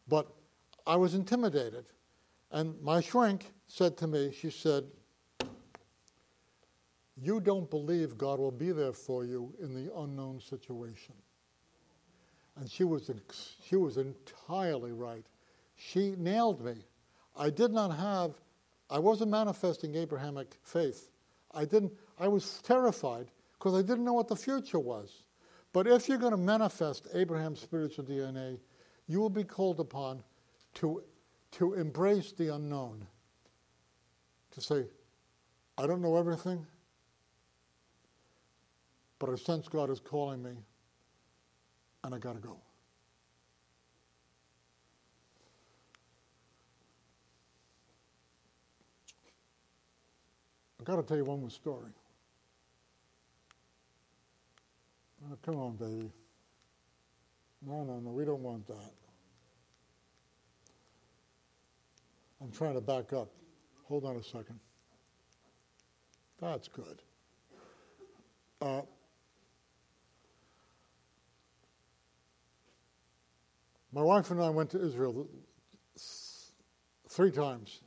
But 0.07 0.27
I 0.85 0.95
was 0.95 1.15
intimidated. 1.15 1.85
And 2.51 2.79
my 2.81 3.01
shrink 3.01 3.51
said 3.67 3.97
to 3.97 4.07
me, 4.07 4.31
she 4.31 4.51
said, 4.51 4.83
You 7.19 7.39
don't 7.39 7.69
believe 7.69 8.17
God 8.17 8.39
will 8.39 8.51
be 8.51 8.71
there 8.71 8.93
for 8.93 9.25
you 9.25 9.53
in 9.59 9.73
the 9.73 9.91
unknown 9.97 10.39
situation. 10.39 11.15
And 12.57 12.69
she 12.69 12.83
was, 12.83 13.09
she 13.67 13.75
was 13.75 13.97
entirely 13.97 14.91
right. 14.91 15.25
She 15.75 16.13
nailed 16.17 16.63
me. 16.63 16.75
I 17.35 17.49
did 17.49 17.71
not 17.71 17.95
have, 17.95 18.31
I 18.89 18.99
wasn't 18.99 19.31
manifesting 19.31 19.95
Abrahamic 19.95 20.57
faith. 20.63 21.09
I 21.53 21.65
didn't, 21.65 21.93
I 22.19 22.27
was 22.27 22.61
terrified 22.63 23.27
because 23.57 23.73
I 23.73 23.81
didn't 23.81 24.05
know 24.05 24.13
what 24.13 24.27
the 24.27 24.35
future 24.35 24.79
was. 24.79 25.23
But 25.71 25.87
if 25.87 26.07
you're 26.07 26.19
going 26.19 26.31
to 26.31 26.37
manifest 26.37 27.07
Abraham's 27.13 27.59
spiritual 27.59 28.05
DNA, 28.05 28.59
you 29.07 29.19
will 29.19 29.29
be 29.29 29.43
called 29.43 29.79
upon 29.79 30.23
to, 30.75 31.03
to 31.53 31.73
embrace 31.73 32.31
the 32.31 32.53
unknown. 32.53 33.07
To 34.51 34.61
say, 34.61 34.85
I 35.77 35.87
don't 35.87 36.01
know 36.01 36.17
everything, 36.17 36.65
but 39.17 39.31
I 39.31 39.35
sense 39.35 39.67
God 39.67 39.89
is 39.89 39.99
calling 39.99 40.43
me, 40.43 40.51
and 42.03 42.13
I 42.13 42.19
got 42.19 42.33
to 42.33 42.39
go. 42.39 42.57
I've 50.83 50.87
got 50.87 50.95
to 50.97 51.03
tell 51.03 51.15
you 51.15 51.23
one 51.23 51.39
more 51.39 51.49
story. 51.49 51.93
Oh, 55.23 55.37
come 55.41 55.55
on, 55.55 55.77
baby. 55.77 56.11
No, 57.65 57.85
no, 57.85 58.01
no, 58.01 58.09
we 58.09 58.25
don't 58.25 58.41
want 58.41 58.67
that. 58.67 58.91
I'm 62.41 62.51
trying 62.51 62.73
to 62.73 62.81
back 62.81 63.13
up. 63.13 63.29
Hold 63.85 64.03
on 64.03 64.17
a 64.17 64.23
second. 64.23 64.59
That's 66.41 66.67
good. 66.67 67.01
Uh, 68.61 68.81
my 73.93 74.01
wife 74.01 74.31
and 74.31 74.41
I 74.41 74.49
went 74.49 74.69
to 74.71 74.85
Israel 74.85 75.29
three 77.07 77.31
times 77.31 77.79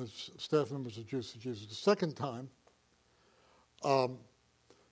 as 0.00 0.30
staff 0.36 0.70
members 0.70 0.98
of 0.98 1.06
Jews 1.06 1.32
for 1.32 1.38
Jesus. 1.38 1.66
The 1.66 1.74
second 1.74 2.16
time, 2.16 2.48
um, 3.82 4.18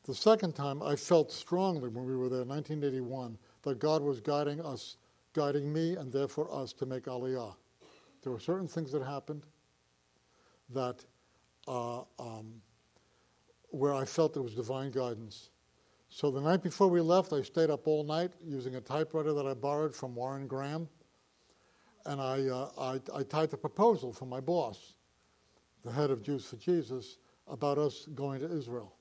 the 0.05 0.15
second 0.15 0.55
time, 0.55 0.83
I 0.83 0.97
felt 0.97 1.31
strongly 1.31 1.89
when 1.89 2.07
we 2.07 2.17
were 2.17 2.31
there 2.31 2.43
in 2.43 2.49
1981 2.49 3.37
that 3.63 3.79
God 3.79 4.01
was 4.03 4.21
guiding 4.21 4.61
us, 4.61 4.97
guiding 5.35 5.71
me, 5.71 5.97
and 5.97 6.11
therefore 6.11 6.49
us 6.55 6.73
to 6.75 6.87
make 6.87 7.05
Aliyah. 7.05 7.55
There 8.23 8.33
were 8.33 8.41
certain 8.41 8.67
things 8.67 8.91
that 8.93 9.03
happened 9.03 9.45
that 10.71 11.05
uh, 11.67 12.01
um, 12.19 12.63
where 13.71 13.95
I 13.95 14.05
felt 14.05 14.33
there 14.33 14.43
was 14.43 14.55
divine 14.55 14.91
guidance. 14.91 15.51
So 16.09 16.31
the 16.31 16.41
night 16.41 16.63
before 16.63 16.89
we 16.89 17.03
left, 17.03 17.33
I 17.33 17.43
stayed 17.43 17.69
up 17.69 17.87
all 17.87 18.03
night 18.03 18.33
using 18.43 18.77
a 18.77 18.81
typewriter 18.81 19.35
that 19.35 19.47
I 19.47 19.53
borrowed 19.53 19.95
from 19.95 20.15
Warren 20.15 20.47
Graham, 20.47 20.89
and 22.09 22.23
I, 22.23 22.49
uh, 22.49 22.71
I, 22.79 23.19
I 23.19 23.23
typed 23.23 23.53
a 23.53 23.59
proposal 23.59 24.15
for 24.15 24.25
my 24.25 24.41
boss, 24.41 24.95
the 25.85 25.93
head 25.93 26.11
of 26.11 26.23
Jews 26.23 26.47
for 26.47 26.57
Jesus, 26.57 27.19
about 27.47 27.77
us 27.77 28.09
going 28.15 28.41
to 28.41 28.51
Israel. 28.51 28.95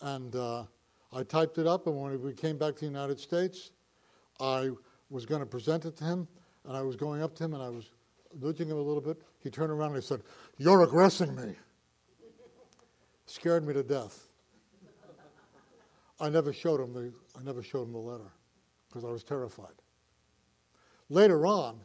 And 0.00 0.34
uh, 0.34 0.64
I 1.12 1.24
typed 1.24 1.58
it 1.58 1.66
up, 1.66 1.86
and 1.86 1.94
when 2.00 2.22
we 2.22 2.32
came 2.32 2.56
back 2.56 2.74
to 2.76 2.80
the 2.80 2.86
United 2.86 3.20
States, 3.20 3.72
I 4.40 4.70
was 5.10 5.26
going 5.26 5.40
to 5.40 5.46
present 5.46 5.84
it 5.84 5.94
to 5.98 6.04
him, 6.04 6.26
and 6.64 6.74
I 6.74 6.80
was 6.80 6.96
going 6.96 7.22
up 7.22 7.34
to 7.36 7.44
him, 7.44 7.52
and 7.52 7.62
I 7.62 7.68
was 7.68 7.90
nudging 8.40 8.70
him 8.70 8.78
a 8.78 8.82
little 8.82 9.02
bit. 9.02 9.20
He 9.40 9.50
turned 9.50 9.70
around 9.70 9.88
and 9.88 10.02
he 10.02 10.06
said, 10.06 10.22
You're 10.56 10.82
aggressing 10.82 11.34
me. 11.34 11.54
Scared 13.26 13.66
me 13.66 13.74
to 13.74 13.82
death. 13.82 14.24
I 16.18 16.30
never 16.30 16.54
showed 16.54 16.80
him 16.80 16.94
the, 16.94 17.12
I 17.38 17.42
never 17.44 17.62
showed 17.62 17.82
him 17.82 17.92
the 17.92 17.98
letter 17.98 18.32
because 18.88 19.04
I 19.04 19.08
was 19.08 19.22
terrified. 19.22 19.74
Later 21.10 21.46
on, 21.46 21.80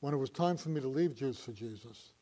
when 0.00 0.14
it 0.14 0.16
was 0.16 0.30
time 0.30 0.56
for 0.56 0.70
me 0.70 0.80
to 0.80 0.88
leave 0.88 1.14
Jews 1.14 1.38
for 1.38 1.52
Jesus, 1.52 2.12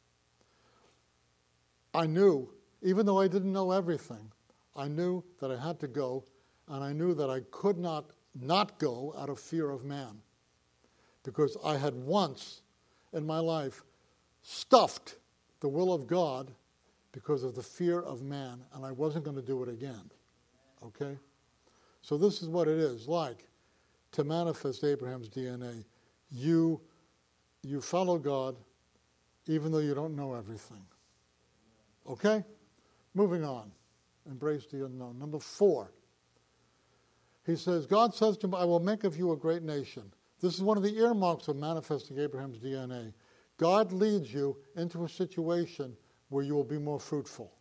I 1.95 2.07
knew, 2.07 2.49
even 2.83 3.07
though 3.07 3.21
I 3.21 3.29
didn't 3.29 3.53
know 3.53 3.73
everything, 3.73 4.31
I 4.77 4.89
knew 4.89 5.25
that 5.41 5.51
I 5.51 5.57
had 5.57 5.81
to 5.81 5.89
go, 5.89 6.25
and 6.69 6.85
I 6.85 6.93
knew 6.93 7.15
that 7.15 7.31
I 7.31 7.41
could 7.51 7.79
not 7.79 8.11
not 8.39 8.79
go 8.79 9.15
out 9.19 9.29
of 9.29 9.39
fear 9.39 9.71
of 9.71 9.85
man. 9.85 10.21
Because 11.25 11.57
I 11.65 11.77
had 11.77 11.95
once 11.95 12.63
in 13.13 13.27
my 13.27 13.39
life 13.39 13.83
stuffed 14.43 15.17
the 15.61 15.69
will 15.69 15.93
of 15.93 16.07
God 16.07 16.51
because 17.13 17.43
of 17.43 17.55
the 17.55 17.63
fear 17.63 18.01
of 18.01 18.23
man, 18.23 18.61
and 18.73 18.85
I 18.85 18.93
wasn't 18.93 19.25
going 19.25 19.37
to 19.37 19.43
do 19.43 19.63
it 19.63 19.69
again. 19.69 20.11
Okay? 20.85 21.19
So, 22.03 22.17
this 22.17 22.41
is 22.41 22.49
what 22.49 22.69
it 22.69 22.79
is 22.79 23.09
like 23.09 23.49
to 24.13 24.25
manifest 24.25 24.85
Abraham's 24.85 25.29
DNA. 25.29 25.85
You, 26.31 26.81
you 27.63 27.81
follow 27.81 28.19
God 28.19 28.57
even 29.47 29.73
though 29.73 29.79
you 29.79 29.95
don't 29.95 30.15
know 30.15 30.35
everything. 30.35 30.85
Okay? 32.09 32.45
Moving 33.15 33.45
on. 33.45 33.73
Embrace 34.31 34.67
the 34.67 34.85
unknown. 34.85 35.19
Number 35.19 35.41
four, 35.41 35.91
he 37.45 37.57
says, 37.57 37.87
God 37.87 38.15
says 38.15 38.37
to 38.39 38.47
him, 38.47 38.55
I 38.55 38.65
will 38.65 38.81
make 38.81 39.05
of 39.05 39.17
you 39.17 39.33
a 39.33 39.37
great 39.37 39.63
nation. 39.63 40.05
This 40.41 40.55
is 40.55 40.63
one 40.63 40.77
of 40.77 40.83
the 40.83 40.97
earmarks 40.97 41.49
of 41.49 41.57
manifesting 41.57 42.19
Abraham's 42.19 42.59
DNA. 42.59 43.13
God 43.57 43.93
leads 43.93 44.33
you 44.33 44.57
into 44.77 45.05
a 45.05 45.09
situation 45.09 45.97
where 46.29 46.45
you 46.45 46.55
will 46.55 46.65
be 46.65 46.79
more 46.79 47.01
fruitful. 47.01 47.53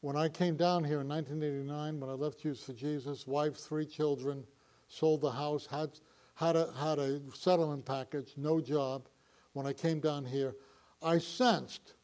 When 0.00 0.16
I 0.16 0.28
came 0.28 0.56
down 0.56 0.84
here 0.84 1.00
in 1.00 1.08
1989, 1.08 2.00
when 2.00 2.10
I 2.10 2.14
left 2.14 2.40
Jews 2.40 2.62
for 2.62 2.72
Jesus, 2.72 3.26
wife, 3.26 3.56
three 3.56 3.86
children, 3.86 4.44
sold 4.88 5.20
the 5.20 5.30
house, 5.30 5.66
had, 5.66 5.90
had, 6.36 6.54
a, 6.54 6.72
had 6.78 6.98
a 6.98 7.20
settlement 7.34 7.84
package, 7.84 8.34
no 8.36 8.60
job. 8.60 9.08
When 9.52 9.66
I 9.66 9.72
came 9.72 10.00
down 10.00 10.24
here, 10.24 10.54
I 11.02 11.18
sensed, 11.18 11.94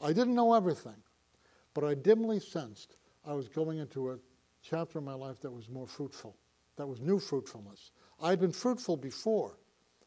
I 0.00 0.12
didn't 0.12 0.34
know 0.34 0.54
everything, 0.54 1.02
but 1.74 1.84
I 1.84 1.94
dimly 1.94 2.40
sensed 2.40 2.96
I 3.26 3.34
was 3.34 3.48
going 3.48 3.78
into 3.78 4.10
a 4.10 4.18
chapter 4.62 4.98
of 4.98 5.04
my 5.04 5.14
life 5.14 5.40
that 5.40 5.50
was 5.50 5.68
more 5.68 5.86
fruitful, 5.86 6.36
that 6.76 6.86
was 6.86 7.00
new 7.00 7.18
fruitfulness. 7.18 7.90
I'd 8.22 8.40
been 8.40 8.52
fruitful 8.52 8.96
before. 8.96 9.58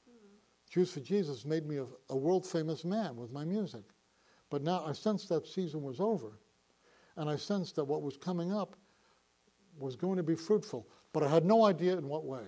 Mm-hmm. 0.09 0.37
Jews 0.69 0.91
for 0.91 1.01
Jesus 1.01 1.45
made 1.45 1.65
me 1.65 1.77
a, 1.77 1.85
a 2.09 2.15
world 2.15 2.45
famous 2.45 2.85
man 2.85 3.15
with 3.15 3.31
my 3.31 3.43
music. 3.43 3.83
But 4.49 4.61
now 4.61 4.85
I 4.85 4.93
sensed 4.93 5.29
that 5.29 5.47
season 5.47 5.81
was 5.81 5.99
over. 5.99 6.39
And 7.17 7.29
I 7.29 7.35
sensed 7.35 7.75
that 7.75 7.83
what 7.83 8.01
was 8.01 8.17
coming 8.17 8.53
up 8.53 8.75
was 9.77 9.95
going 9.95 10.17
to 10.17 10.23
be 10.23 10.35
fruitful. 10.35 10.87
But 11.11 11.23
I 11.23 11.27
had 11.27 11.45
no 11.45 11.65
idea 11.65 11.97
in 11.97 12.07
what 12.07 12.25
way. 12.25 12.45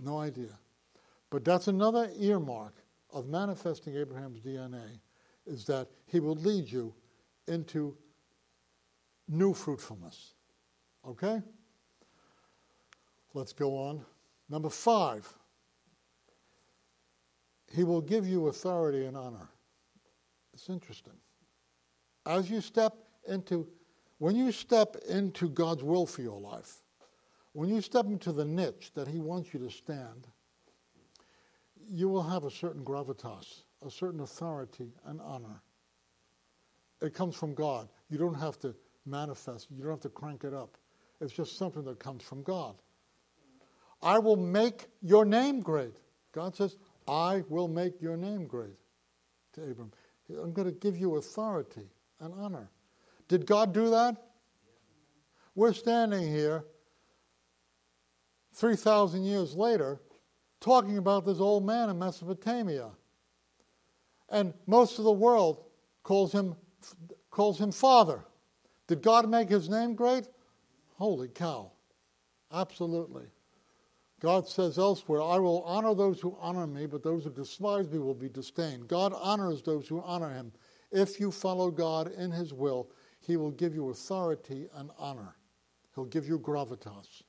No 0.00 0.18
idea. 0.18 0.58
But 1.30 1.44
that's 1.44 1.68
another 1.68 2.10
earmark 2.18 2.74
of 3.12 3.28
manifesting 3.28 3.96
Abraham's 3.96 4.40
DNA 4.40 5.00
is 5.46 5.64
that 5.66 5.88
he 6.06 6.20
will 6.20 6.34
lead 6.36 6.70
you 6.70 6.94
into 7.46 7.96
new 9.28 9.54
fruitfulness. 9.54 10.34
Okay? 11.06 11.40
Let's 13.34 13.52
go 13.52 13.76
on. 13.76 14.04
Number 14.48 14.70
five, 14.70 15.32
he 17.72 17.84
will 17.84 18.00
give 18.00 18.26
you 18.26 18.48
authority 18.48 19.04
and 19.06 19.16
honor. 19.16 19.48
It's 20.54 20.68
interesting. 20.68 21.12
As 22.24 22.50
you 22.50 22.60
step 22.60 22.94
into, 23.28 23.68
when 24.18 24.36
you 24.36 24.52
step 24.52 24.96
into 25.08 25.48
God's 25.48 25.82
will 25.82 26.06
for 26.06 26.22
your 26.22 26.40
life, 26.40 26.82
when 27.56 27.70
you 27.70 27.80
step 27.80 28.04
into 28.04 28.32
the 28.32 28.44
niche 28.44 28.90
that 28.94 29.08
he 29.08 29.18
wants 29.18 29.54
you 29.54 29.60
to 29.60 29.70
stand, 29.70 30.26
you 31.88 32.06
will 32.06 32.22
have 32.22 32.44
a 32.44 32.50
certain 32.50 32.84
gravitas, 32.84 33.62
a 33.80 33.90
certain 33.90 34.20
authority 34.20 34.92
and 35.06 35.22
honor. 35.22 35.62
It 37.00 37.14
comes 37.14 37.34
from 37.34 37.54
God. 37.54 37.88
You 38.10 38.18
don't 38.18 38.34
have 38.34 38.58
to 38.58 38.74
manifest, 39.06 39.68
you 39.70 39.82
don't 39.82 39.92
have 39.92 40.00
to 40.00 40.10
crank 40.10 40.44
it 40.44 40.52
up. 40.52 40.76
It's 41.18 41.32
just 41.32 41.56
something 41.56 41.82
that 41.84 41.98
comes 41.98 42.22
from 42.22 42.42
God. 42.42 42.74
I 44.02 44.18
will 44.18 44.36
make 44.36 44.88
your 45.00 45.24
name 45.24 45.60
great. 45.60 45.96
God 46.32 46.54
says, 46.54 46.76
I 47.08 47.42
will 47.48 47.68
make 47.68 48.02
your 48.02 48.18
name 48.18 48.46
great 48.46 48.76
to 49.54 49.62
Abram. 49.62 49.92
I'm 50.28 50.52
going 50.52 50.68
to 50.68 50.78
give 50.78 50.98
you 50.98 51.16
authority 51.16 51.88
and 52.20 52.34
honor. 52.34 52.68
Did 53.28 53.46
God 53.46 53.72
do 53.72 53.88
that? 53.88 54.16
We're 55.54 55.72
standing 55.72 56.28
here 56.28 56.66
3,000 58.56 59.24
years 59.24 59.54
later 59.54 60.00
talking 60.60 60.98
about 60.98 61.26
this 61.26 61.40
old 61.40 61.64
man 61.64 61.90
in 61.90 61.98
Mesopotamia. 61.98 62.90
And 64.30 64.54
most 64.66 64.98
of 64.98 65.04
the 65.04 65.12
world 65.12 65.64
calls 66.02 66.32
him, 66.32 66.56
calls 67.30 67.60
him 67.60 67.70
father. 67.70 68.24
Did 68.86 69.02
God 69.02 69.28
make 69.28 69.48
his 69.48 69.68
name 69.68 69.94
great? 69.94 70.26
Holy 70.94 71.28
cow. 71.28 71.70
Absolutely. 72.52 73.24
God 74.20 74.48
says 74.48 74.78
elsewhere, 74.78 75.20
I 75.20 75.38
will 75.38 75.62
honor 75.64 75.94
those 75.94 76.20
who 76.20 76.36
honor 76.40 76.66
me, 76.66 76.86
but 76.86 77.02
those 77.02 77.24
who 77.24 77.30
despise 77.30 77.90
me 77.90 77.98
will 77.98 78.14
be 78.14 78.30
disdained. 78.30 78.88
God 78.88 79.12
honors 79.14 79.60
those 79.62 79.86
who 79.86 80.00
honor 80.00 80.32
him. 80.32 80.52
If 80.90 81.20
you 81.20 81.30
follow 81.30 81.70
God 81.70 82.12
in 82.12 82.30
his 82.30 82.54
will, 82.54 82.90
he 83.20 83.36
will 83.36 83.50
give 83.50 83.74
you 83.74 83.90
authority 83.90 84.68
and 84.74 84.90
honor. 84.98 85.36
He'll 85.94 86.06
give 86.06 86.26
you 86.26 86.38
gravitas 86.38 87.22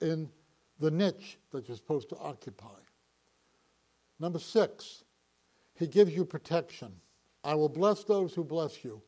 in 0.00 0.28
the 0.78 0.90
niche 0.90 1.38
that 1.52 1.68
you're 1.68 1.76
supposed 1.76 2.08
to 2.10 2.16
occupy. 2.16 2.78
Number 4.18 4.38
six, 4.38 5.04
he 5.74 5.86
gives 5.86 6.14
you 6.14 6.24
protection. 6.24 6.92
I 7.44 7.54
will 7.54 7.68
bless 7.68 8.04
those 8.04 8.34
who 8.34 8.44
bless 8.44 8.84
you, 8.84 9.02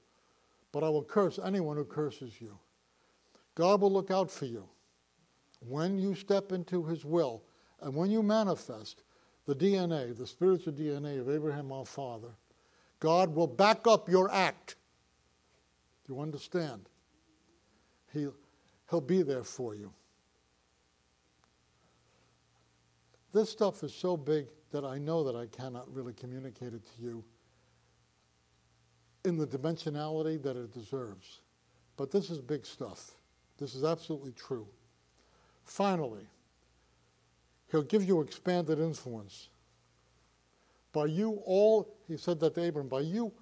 but 0.72 0.84
I 0.84 0.88
will 0.88 1.02
curse 1.02 1.38
anyone 1.42 1.76
who 1.76 1.84
curses 1.84 2.40
you. 2.40 2.58
God 3.54 3.80
will 3.80 3.92
look 3.92 4.10
out 4.10 4.30
for 4.30 4.46
you 4.46 4.68
when 5.66 5.98
you 5.98 6.14
step 6.14 6.52
into 6.52 6.84
his 6.84 7.04
will 7.04 7.42
and 7.80 7.94
when 7.94 8.10
you 8.10 8.22
manifest 8.22 9.02
the 9.46 9.54
DNA, 9.54 10.16
the 10.16 10.26
spiritual 10.26 10.72
DNA 10.72 11.20
of 11.20 11.28
Abraham 11.30 11.72
our 11.72 11.84
father, 11.84 12.28
God 13.00 13.34
will 13.34 13.46
back 13.46 13.86
up 13.86 14.08
your 14.08 14.30
act. 14.30 14.76
Do 16.06 16.14
you 16.14 16.20
understand? 16.20 16.88
He'll, 18.12 18.34
he'll 18.90 19.00
be 19.00 19.22
there 19.22 19.44
for 19.44 19.74
you. 19.74 19.92
This 23.32 23.50
stuff 23.50 23.82
is 23.82 23.94
so 23.94 24.16
big 24.16 24.46
that 24.70 24.84
I 24.84 24.98
know 24.98 25.24
that 25.24 25.36
I 25.36 25.46
cannot 25.46 25.92
really 25.94 26.12
communicate 26.14 26.74
it 26.74 26.82
to 26.84 27.02
you 27.02 27.24
in 29.24 29.36
the 29.36 29.46
dimensionality 29.46 30.42
that 30.42 30.56
it 30.56 30.72
deserves. 30.72 31.40
But 31.96 32.10
this 32.10 32.30
is 32.30 32.38
big 32.38 32.64
stuff. 32.64 33.12
This 33.58 33.74
is 33.74 33.84
absolutely 33.84 34.32
true. 34.32 34.66
Finally, 35.64 36.26
he'll 37.70 37.82
give 37.82 38.04
you 38.04 38.20
expanded 38.20 38.78
influence. 38.78 39.48
By 40.92 41.06
you 41.06 41.42
all, 41.44 41.94
he 42.06 42.16
said 42.16 42.40
that 42.40 42.54
to 42.54 42.66
Abram, 42.66 42.88
by 42.88 43.00
you, 43.00 43.32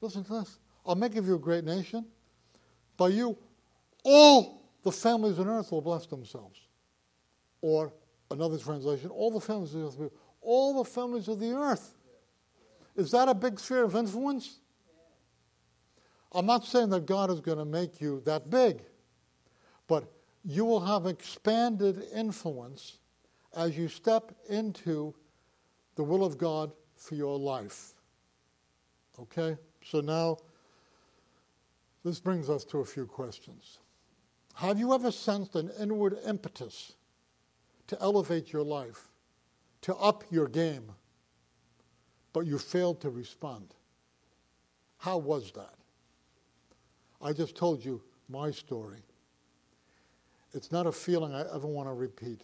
listen 0.00 0.24
to 0.24 0.40
this, 0.40 0.58
I'll 0.84 0.94
make 0.94 1.16
of 1.16 1.26
you 1.26 1.36
a 1.36 1.38
great 1.38 1.64
nation. 1.64 2.04
By 2.96 3.08
you, 3.08 3.38
all 4.04 4.62
the 4.82 4.92
families 4.92 5.38
on 5.38 5.48
earth 5.48 5.72
will 5.72 5.80
bless 5.80 6.06
themselves. 6.06 6.60
Or 7.62 7.92
another 8.32 8.58
translation, 8.58 9.10
all 9.10 9.30
the 9.30 9.40
families 9.40 9.74
of 9.74 9.96
the 9.96 10.04
earth, 10.04 10.12
all 10.40 10.82
the 10.82 10.88
families 10.88 11.28
of 11.28 11.38
the 11.38 11.52
earth. 11.52 11.94
Is 12.96 13.10
that 13.12 13.28
a 13.28 13.34
big 13.34 13.58
sphere 13.58 13.84
of 13.84 13.94
influence? 13.94 14.58
I'm 16.32 16.46
not 16.46 16.64
saying 16.64 16.90
that 16.90 17.06
God 17.06 17.30
is 17.30 17.40
going 17.40 17.58
to 17.58 17.64
make 17.64 18.00
you 18.00 18.22
that 18.24 18.50
big, 18.50 18.82
but 19.86 20.10
you 20.44 20.64
will 20.64 20.80
have 20.80 21.06
expanded 21.06 22.04
influence 22.14 22.98
as 23.54 23.76
you 23.76 23.88
step 23.88 24.32
into 24.48 25.14
the 25.96 26.02
will 26.02 26.24
of 26.24 26.38
God 26.38 26.72
for 26.96 27.14
your 27.14 27.38
life. 27.38 27.92
Okay? 29.20 29.56
So 29.84 30.00
now, 30.00 30.38
this 32.04 32.18
brings 32.18 32.48
us 32.48 32.64
to 32.66 32.78
a 32.78 32.84
few 32.84 33.06
questions. 33.06 33.78
Have 34.54 34.78
you 34.78 34.94
ever 34.94 35.10
sensed 35.10 35.54
an 35.54 35.70
inward 35.78 36.18
impetus 36.26 36.94
to 37.92 38.02
elevate 38.02 38.52
your 38.52 38.62
life, 38.62 39.12
to 39.82 39.94
up 39.96 40.24
your 40.30 40.48
game, 40.48 40.90
but 42.32 42.46
you 42.46 42.58
failed 42.58 43.02
to 43.02 43.10
respond? 43.10 43.74
How 44.96 45.18
was 45.18 45.52
that? 45.52 45.74
I 47.20 47.34
just 47.34 47.54
told 47.54 47.84
you 47.84 48.02
my 48.30 48.50
story. 48.50 49.02
It's 50.54 50.72
not 50.72 50.86
a 50.86 50.92
feeling 50.92 51.34
I 51.34 51.42
ever 51.54 51.66
want 51.66 51.88
to 51.88 51.92
repeat. 51.92 52.42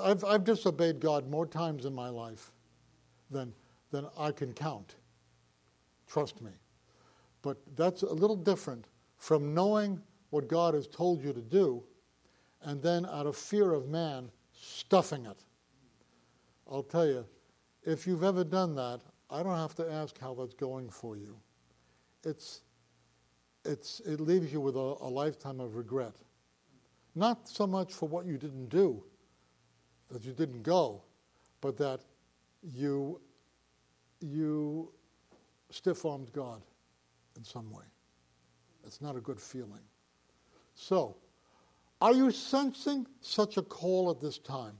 I've, 0.00 0.24
I've 0.24 0.42
disobeyed 0.42 0.98
God 0.98 1.30
more 1.30 1.46
times 1.46 1.84
in 1.84 1.94
my 1.94 2.08
life 2.08 2.50
than, 3.30 3.52
than 3.92 4.06
I 4.18 4.32
can 4.32 4.52
count. 4.52 4.96
Trust 6.08 6.42
me. 6.42 6.50
But 7.42 7.56
that's 7.76 8.02
a 8.02 8.12
little 8.12 8.36
different 8.36 8.86
from 9.16 9.54
knowing 9.54 10.00
what 10.30 10.48
God 10.48 10.74
has 10.74 10.88
told 10.88 11.22
you 11.22 11.32
to 11.32 11.40
do 11.40 11.84
and 12.64 12.82
then, 12.82 13.06
out 13.06 13.26
of 13.26 13.36
fear 13.36 13.72
of 13.72 13.88
man, 13.88 14.30
stuffing 14.52 15.26
it. 15.26 15.44
I'll 16.70 16.82
tell 16.82 17.06
you, 17.06 17.26
if 17.84 18.06
you've 18.06 18.22
ever 18.22 18.44
done 18.44 18.74
that, 18.76 19.00
I 19.30 19.42
don't 19.42 19.56
have 19.56 19.74
to 19.76 19.90
ask 19.90 20.18
how 20.18 20.34
that's 20.34 20.54
going 20.54 20.88
for 20.90 21.16
you. 21.16 21.36
It's, 22.24 22.60
it's, 23.64 24.00
it 24.00 24.20
leaves 24.20 24.52
you 24.52 24.60
with 24.60 24.76
a, 24.76 24.96
a 25.00 25.08
lifetime 25.08 25.58
of 25.60 25.74
regret. 25.74 26.14
Not 27.14 27.48
so 27.48 27.66
much 27.66 27.92
for 27.92 28.08
what 28.08 28.26
you 28.26 28.38
didn't 28.38 28.68
do, 28.68 29.02
that 30.10 30.24
you 30.24 30.32
didn't 30.32 30.62
go, 30.62 31.02
but 31.60 31.76
that 31.78 32.00
you, 32.62 33.20
you 34.20 34.92
stiff 35.70 36.04
armed 36.04 36.32
God 36.32 36.62
in 37.36 37.44
some 37.44 37.70
way. 37.70 37.84
It's 38.84 39.00
not 39.00 39.16
a 39.16 39.20
good 39.20 39.40
feeling. 39.40 39.82
So, 40.74 41.16
are 42.02 42.12
you 42.12 42.32
sensing 42.32 43.06
such 43.20 43.58
a 43.58 43.62
call 43.62 44.10
at 44.10 44.20
this 44.20 44.36
time? 44.36 44.74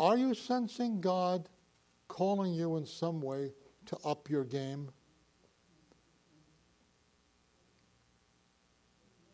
Are 0.00 0.16
you 0.16 0.34
sensing 0.34 1.00
God 1.00 1.48
calling 2.08 2.52
you 2.52 2.76
in 2.78 2.84
some 2.84 3.20
way 3.20 3.52
to 3.86 3.96
up 4.04 4.28
your 4.28 4.42
game? 4.44 4.90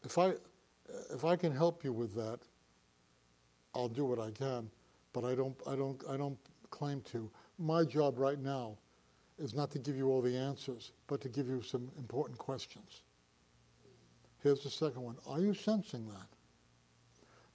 If 0.05 0.19
I, 0.19 0.35
if 1.15 1.25
I 1.25 1.35
can 1.35 1.51
help 1.51 1.83
you 1.83 1.95
with 1.95 2.15
that, 2.17 2.41
I'll 3.75 3.89
do 3.89 4.05
what 4.05 4.19
I 4.19 4.31
can, 4.31 4.69
but 5.15 5.25
I 5.25 5.35
don't, 5.35 5.57
I 5.67 5.77
don't, 5.77 6.03
I 6.11 6.19
don't 6.19 6.39
claim 6.69 7.01
to. 7.13 7.31
My 7.59 7.85
job 7.85 8.19
right 8.19 8.39
now 8.39 8.77
is 9.39 9.55
not 9.55 9.71
to 9.71 9.79
give 9.79 9.97
you 9.97 10.09
all 10.09 10.21
the 10.21 10.37
answers, 10.37 10.93
but 11.07 11.23
to 11.23 11.31
give 11.31 11.49
you 11.49 11.63
some 11.63 11.91
important 11.97 12.39
questions. 12.39 13.05
Here's 14.43 14.63
the 14.63 14.71
second 14.71 15.03
one. 15.03 15.17
Are 15.27 15.41
you 15.41 15.55
sensing 15.55 16.07
that? 16.09 16.27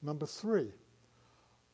Number 0.02 0.26
three, 0.26 0.72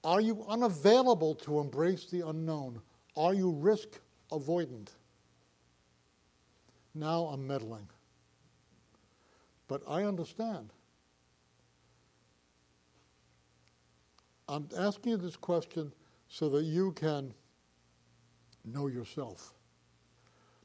are 0.04 0.22
you 0.22 0.46
unavailable 0.48 1.36
to 1.36 1.60
embrace 1.60 2.06
the 2.06 2.28
unknown? 2.28 2.80
Are 3.18 3.34
you 3.34 3.52
risk 3.52 4.00
avoidant? 4.32 4.90
Now 6.94 7.26
I'm 7.26 7.46
meddling. 7.46 7.88
But 9.68 9.82
I 9.88 10.04
understand. 10.04 10.70
I'm 14.48 14.68
asking 14.78 15.12
you 15.12 15.18
this 15.18 15.36
question 15.36 15.92
so 16.28 16.50
that 16.50 16.64
you 16.64 16.92
can 16.94 17.34
know 18.66 18.88
yourself. 18.88 19.54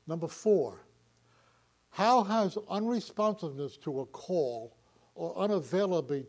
Number 0.07 0.29
four, 0.29 0.84
how 1.95 2.25
has 2.25 2.59
unresponsiveness 2.69 3.77
to 3.83 4.01
a 4.01 4.07
call 4.07 4.77
or 5.15 5.33
unavailability, 5.37 6.27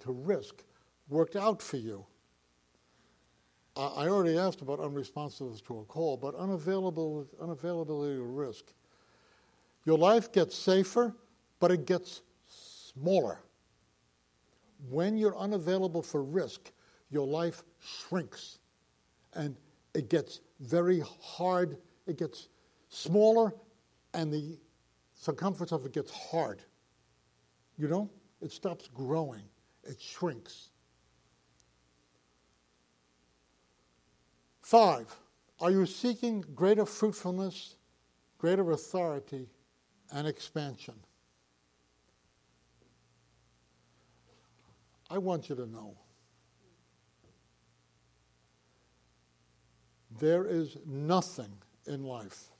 to 0.00 0.12
risk 0.12 0.64
worked 1.10 1.36
out 1.36 1.60
for 1.60 1.76
you? 1.76 2.06
I 3.76 4.08
already 4.08 4.38
asked 4.38 4.62
about 4.62 4.78
unresponsiveness 4.78 5.60
to 5.66 5.80
a 5.80 5.84
call, 5.84 6.16
but 6.16 6.34
unavailability, 6.38 7.26
unavailability 7.36 8.16
to 8.16 8.22
risk. 8.22 8.72
Your 9.84 9.98
life 9.98 10.32
gets 10.32 10.56
safer, 10.56 11.14
but 11.60 11.70
it 11.70 11.84
gets 11.84 12.22
smaller. 12.46 13.40
When 14.88 15.18
you're 15.18 15.36
unavailable 15.36 16.00
for 16.00 16.22
risk, 16.22 16.72
your 17.10 17.26
life 17.26 17.62
shrinks 17.78 18.58
and 19.34 19.54
it 19.92 20.08
gets 20.08 20.40
very 20.60 21.02
hard. 21.20 21.76
It 22.06 22.16
gets 22.16 22.48
smaller 22.88 23.52
and 24.14 24.32
the 24.32 24.58
circumference 25.14 25.72
of 25.72 25.84
it 25.84 25.92
gets 25.92 26.10
hard. 26.10 26.62
You 27.76 27.88
know? 27.88 28.10
It 28.40 28.52
stops 28.52 28.88
growing, 28.88 29.44
it 29.84 30.00
shrinks. 30.00 30.68
Five, 34.60 35.14
are 35.60 35.70
you 35.70 35.86
seeking 35.86 36.44
greater 36.54 36.84
fruitfulness, 36.84 37.76
greater 38.38 38.70
authority, 38.72 39.48
and 40.12 40.26
expansion? 40.26 40.94
I 45.10 45.18
want 45.18 45.48
you 45.48 45.54
to 45.56 45.66
know 45.66 45.96
there 50.18 50.44
is 50.44 50.76
nothing 50.86 51.52
in 51.86 52.04
life 52.04 52.50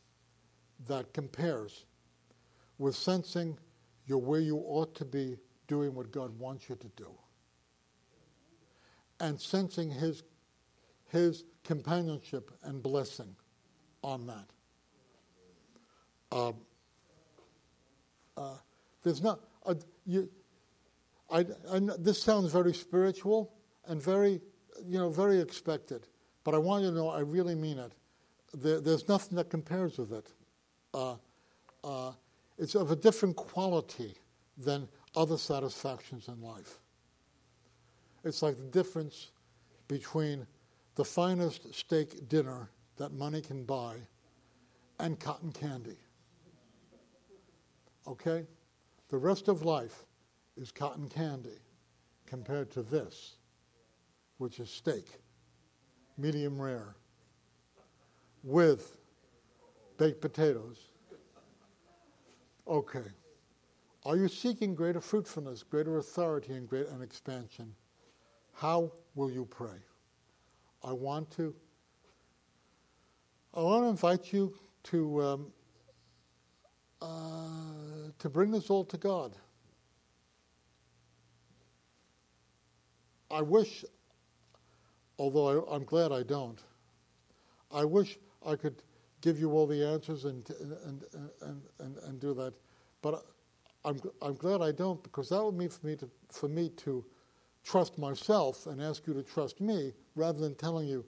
that 0.87 1.12
compares 1.12 1.85
with 2.79 2.94
sensing 2.94 3.57
you're 4.07 4.18
where 4.18 4.40
you 4.40 4.57
ought 4.57 4.94
to 4.97 5.05
be 5.05 5.38
doing 5.66 5.94
what 5.94 6.11
God 6.12 6.38
wants 6.38 6.68
you 6.68 6.77
to 6.77 6.88
do 6.97 7.11
and 9.20 9.40
sensing 9.40 9.90
His, 9.90 10.23
his 11.11 11.44
companionship 11.62 12.51
and 12.62 12.83
blessing 12.83 13.35
on 14.03 14.27
that. 14.27 14.47
Uh, 16.31 16.53
uh, 18.37 18.57
there's 19.03 19.23
not, 19.23 19.40
uh, 19.64 19.75
you, 20.05 20.29
I, 21.31 21.47
I, 21.73 21.81
this 21.99 22.23
sounds 22.23 22.53
very 22.53 22.75
spiritual 22.75 23.53
and 23.87 24.03
very, 24.03 24.40
you 24.85 24.99
know, 24.99 25.09
very 25.09 25.40
expected, 25.40 26.07
but 26.42 26.55
I 26.55 26.59
want 26.59 26.83
you 26.83 26.90
to 26.90 26.97
know 26.97 27.09
I 27.09 27.20
really 27.20 27.55
mean 27.55 27.79
it. 27.79 27.92
There, 28.53 28.81
there's 28.81 29.09
nothing 29.09 29.37
that 29.37 29.49
compares 29.49 29.99
with 29.99 30.12
it. 30.12 30.33
Uh, 30.94 31.16
uh, 31.83 32.12
it's 32.57 32.76
of 32.76 32.92
a 32.92 32.96
different 32.96 33.35
quality 33.35 34.14
than 34.57 34.88
other 35.16 35.37
satisfactions 35.37 36.28
in 36.28 36.40
life. 36.40 36.78
It's 38.22 38.42
like 38.42 38.57
the 38.57 38.64
difference 38.64 39.33
between 39.88 40.46
the 40.94 41.04
finest 41.04 41.74
steak 41.74 42.28
dinner 42.28 42.70
that 42.96 43.12
money 43.12 43.40
can 43.40 43.64
buy 43.64 43.96
and 45.00 45.18
cotton 45.18 45.50
candy. 45.50 45.98
Okay? 48.07 48.44
The 49.09 49.18
rest 49.18 49.48
of 49.48 49.62
life 49.62 50.04
is 50.57 50.70
cotton 50.70 51.09
candy 51.09 51.59
compared 52.26 52.70
to 52.72 52.83
this, 52.83 53.35
which 54.38 54.61
is 54.61 54.70
steak, 54.70 55.07
medium 56.16 56.61
rare, 56.61 56.94
with 58.44 58.96
baked 59.96 60.20
potatoes. 60.20 60.78
Okay. 62.66 63.04
Are 64.04 64.16
you 64.16 64.28
seeking 64.28 64.74
greater 64.74 65.00
fruitfulness, 65.00 65.62
greater 65.62 65.98
authority, 65.98 66.52
and 66.52 66.68
greater 66.68 67.02
expansion? 67.02 67.74
How 68.52 68.92
will 69.14 69.30
you 69.30 69.46
pray? 69.46 69.78
I 70.83 70.92
want 70.92 71.30
to. 71.33 71.54
I 73.54 73.61
want 73.61 73.85
to 73.85 73.88
invite 73.88 74.33
you 74.33 74.54
to 74.85 75.22
um, 75.22 75.52
uh, 77.00 78.11
to 78.18 78.28
bring 78.28 78.50
this 78.50 78.68
all 78.68 78.85
to 78.85 78.96
God. 78.96 79.35
I 83.30 83.42
wish, 83.42 83.85
although 85.18 85.66
I, 85.66 85.74
am 85.74 85.85
glad 85.85 86.12
I 86.12 86.22
don't, 86.22 86.61
I 87.72 87.85
wish 87.85 88.18
I 88.46 88.54
could 88.54 88.83
give 89.24 89.40
you 89.40 89.52
all 89.52 89.66
the 89.66 89.82
answers 89.82 90.26
and, 90.26 90.46
and, 90.84 91.02
and, 91.40 91.62
and, 91.80 91.96
and 91.96 92.20
do 92.20 92.34
that. 92.34 92.52
But 93.00 93.24
I'm, 93.82 93.98
I'm 94.20 94.34
glad 94.34 94.60
I 94.60 94.70
don't 94.70 95.02
because 95.02 95.30
that 95.30 95.42
would 95.42 95.54
mean 95.54 95.70
for 95.70 95.87
me, 95.87 95.96
to, 95.96 96.10
for 96.30 96.46
me 96.46 96.68
to 96.76 97.02
trust 97.64 97.96
myself 97.96 98.66
and 98.66 98.82
ask 98.82 99.06
you 99.06 99.14
to 99.14 99.22
trust 99.22 99.62
me 99.62 99.94
rather 100.14 100.38
than 100.40 100.54
telling 100.54 100.87
you, 100.87 101.06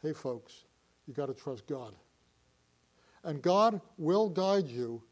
hey, 0.00 0.12
folks, 0.12 0.64
you 1.08 1.12
got 1.12 1.26
to 1.26 1.34
trust 1.34 1.66
God. 1.66 1.92
And 3.24 3.42
God 3.42 3.80
will 3.98 4.28
guide 4.28 4.68
you 4.68 5.02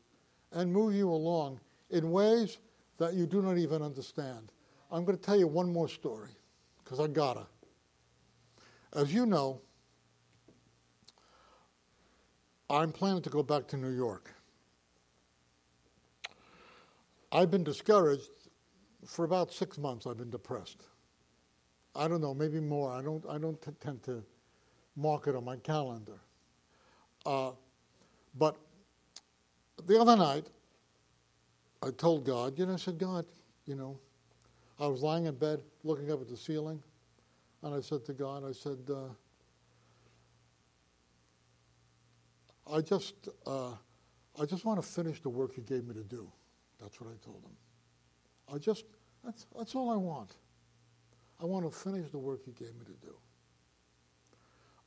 and 0.53 0.73
move 0.73 0.95
you 0.95 1.11
along 1.11 1.59
in 1.91 2.13
ways 2.13 2.59
that 2.99 3.15
you 3.15 3.27
do 3.27 3.43
not 3.43 3.59
even 3.59 3.83
understand. 3.83 4.53
I'm 4.93 5.05
going 5.05 5.19
to 5.19 5.25
tell 5.25 5.37
you 5.37 5.49
one 5.49 5.73
more 5.73 5.89
story 5.89 6.31
because 6.85 7.01
I 7.01 7.09
gotta. 7.09 7.47
As 8.95 9.13
you 9.13 9.27
know, 9.27 9.61
I'm 12.75 12.91
planning 12.91 13.23
to 13.23 13.31
go 13.31 13.45
back 13.45 13.69
to 13.69 13.77
New 13.77 13.95
York. 13.95 14.35
I've 17.31 17.49
been 17.49 17.63
discouraged 17.63 18.31
for 19.07 19.25
about 19.25 19.53
six 19.53 19.79
months. 19.79 20.09
I've 20.09 20.19
been 20.19 20.31
depressed. 20.31 20.83
I 21.95 22.09
don't 22.09 22.21
know, 22.21 22.35
maybe 22.35 22.59
more. 22.59 22.91
I 22.93 23.01
don't. 23.01 23.25
I 23.29 23.39
don't 23.39 23.63
t- 23.63 23.71
tend 23.81 24.03
to 24.05 24.25
mark 24.97 25.29
it 25.29 25.37
on 25.37 25.45
my 25.45 25.57
calendar. 25.57 26.19
Uh, 27.25 27.53
but 28.37 28.57
the 29.87 30.01
other 30.01 30.17
night, 30.17 30.49
I 31.81 31.91
told 31.91 32.27
God, 32.27 32.59
you 32.59 32.67
know, 32.67 32.73
I 32.73 32.77
said, 32.77 32.99
God, 32.99 33.25
you 33.67 33.77
know, 33.77 33.97
I 34.81 34.89
was 34.89 35.01
lying 35.01 35.27
in 35.27 35.37
bed 35.37 35.61
looking 35.85 36.11
up 36.11 36.21
at 36.21 36.29
the 36.29 36.37
ceiling, 36.37 36.83
and 37.63 37.73
I 37.73 37.81
said 37.81 38.05
to 38.07 38.13
God, 38.13 38.43
I 38.45 38.51
said, 38.51 38.79
uh, 38.91 39.11
I 42.73 42.81
just, 42.81 43.29
uh, 43.47 43.73
I 44.41 44.45
just 44.47 44.65
want 44.65 44.81
to 44.81 44.87
finish 44.87 45.21
the 45.21 45.29
work 45.29 45.57
you 45.57 45.63
gave 45.63 45.85
me 45.85 45.95
to 45.95 46.05
do. 46.05 46.31
That's 46.81 47.01
what 47.01 47.11
I 47.11 47.17
told 47.25 47.43
him. 47.43 47.57
I 48.53 48.59
just, 48.59 48.85
that's, 49.25 49.47
that's 49.57 49.75
all 49.75 49.91
I 49.91 49.97
want. 49.97 50.37
I 51.41 51.45
want 51.47 51.71
to 51.71 51.77
finish 51.77 52.11
the 52.11 52.19
work 52.19 52.41
you 52.47 52.53
gave 52.53 52.75
me 52.75 52.85
to 52.87 53.07
do. 53.07 53.15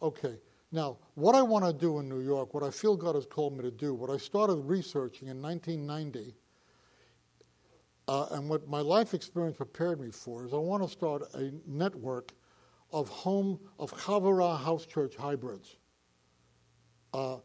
Okay, 0.01 0.37
now, 0.71 0.97
what 1.15 1.33
I 1.33 1.41
want 1.41 1.65
to 1.65 1.73
do 1.73 1.99
in 1.99 2.09
New 2.09 2.19
York, 2.19 2.53
what 2.53 2.63
I 2.63 2.69
feel 2.69 2.97
God 2.97 3.15
has 3.15 3.25
called 3.25 3.55
me 3.57 3.63
to 3.63 3.71
do, 3.71 3.93
what 3.93 4.09
I 4.09 4.17
started 4.17 4.55
researching 4.55 5.29
in 5.29 5.41
1990, 5.41 6.35
uh, 8.09 8.27
and 8.31 8.49
what 8.49 8.67
my 8.67 8.81
life 8.81 9.13
experience 9.13 9.57
prepared 9.57 9.99
me 9.99 10.11
for, 10.11 10.45
is 10.45 10.53
I 10.53 10.57
want 10.57 10.83
to 10.83 10.89
start 10.89 11.23
a 11.33 11.51
network 11.65 12.33
of 12.91 13.07
home, 13.09 13.59
of 13.79 13.91
Chavurah 13.91 14.59
house 14.59 14.85
church 14.85 15.15
hybrids. 15.15 15.77
Uh, 17.13 17.37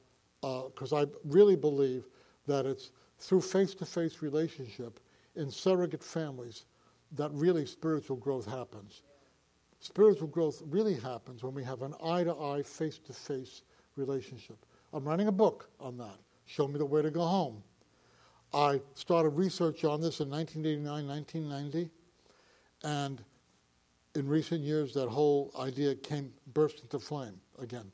uh, 0.43 0.65
I 0.93 1.07
really 1.25 1.57
believe 1.57 2.05
that 2.47 2.67
it's 2.67 2.91
through 3.19 3.43
face 3.43 3.75
to 3.77 3.87
face 3.87 4.23
relationship 4.23 5.01
in 5.37 5.51
surrogate 5.51 6.03
families 6.03 6.65
that 7.13 7.31
really 7.33 7.67
spiritual 7.67 8.17
growth 8.17 8.47
happens. 8.47 9.03
Spiritual 9.81 10.29
growth 10.29 10.63
really 10.67 10.95
happens 10.95 11.43
when 11.43 11.55
we 11.55 11.65
have 11.65 11.83
an 11.83 11.95
eye 12.05 12.25
to 12.25 12.35
eye, 12.35 12.63
face 12.63 12.99
to 12.99 13.13
face 13.13 13.63
relationship. 13.97 14.57
I'm 14.93 15.05
writing 15.05 15.29
a 15.29 15.33
book 15.33 15.71
on 15.81 15.97
that. 15.99 16.19
Show 16.47 16.69
me 16.69 16.79
the 16.79 16.87
way 16.87 17.03
to 17.03 17.11
go 17.11 17.23
home. 17.23 17.63
I 18.55 18.81
started 18.95 19.31
research 19.31 19.85
on 19.85 20.01
this 20.01 20.21
in 20.21 20.29
1989, 20.29 21.07
1990, 21.07 21.91
and 22.85 23.23
in 24.15 24.29
recent 24.29 24.61
years, 24.61 24.93
that 24.95 25.09
whole 25.09 25.51
idea 25.59 25.95
came 25.95 26.33
burst 26.53 26.81
into 26.81 26.99
flame 26.99 27.41
again. 27.59 27.91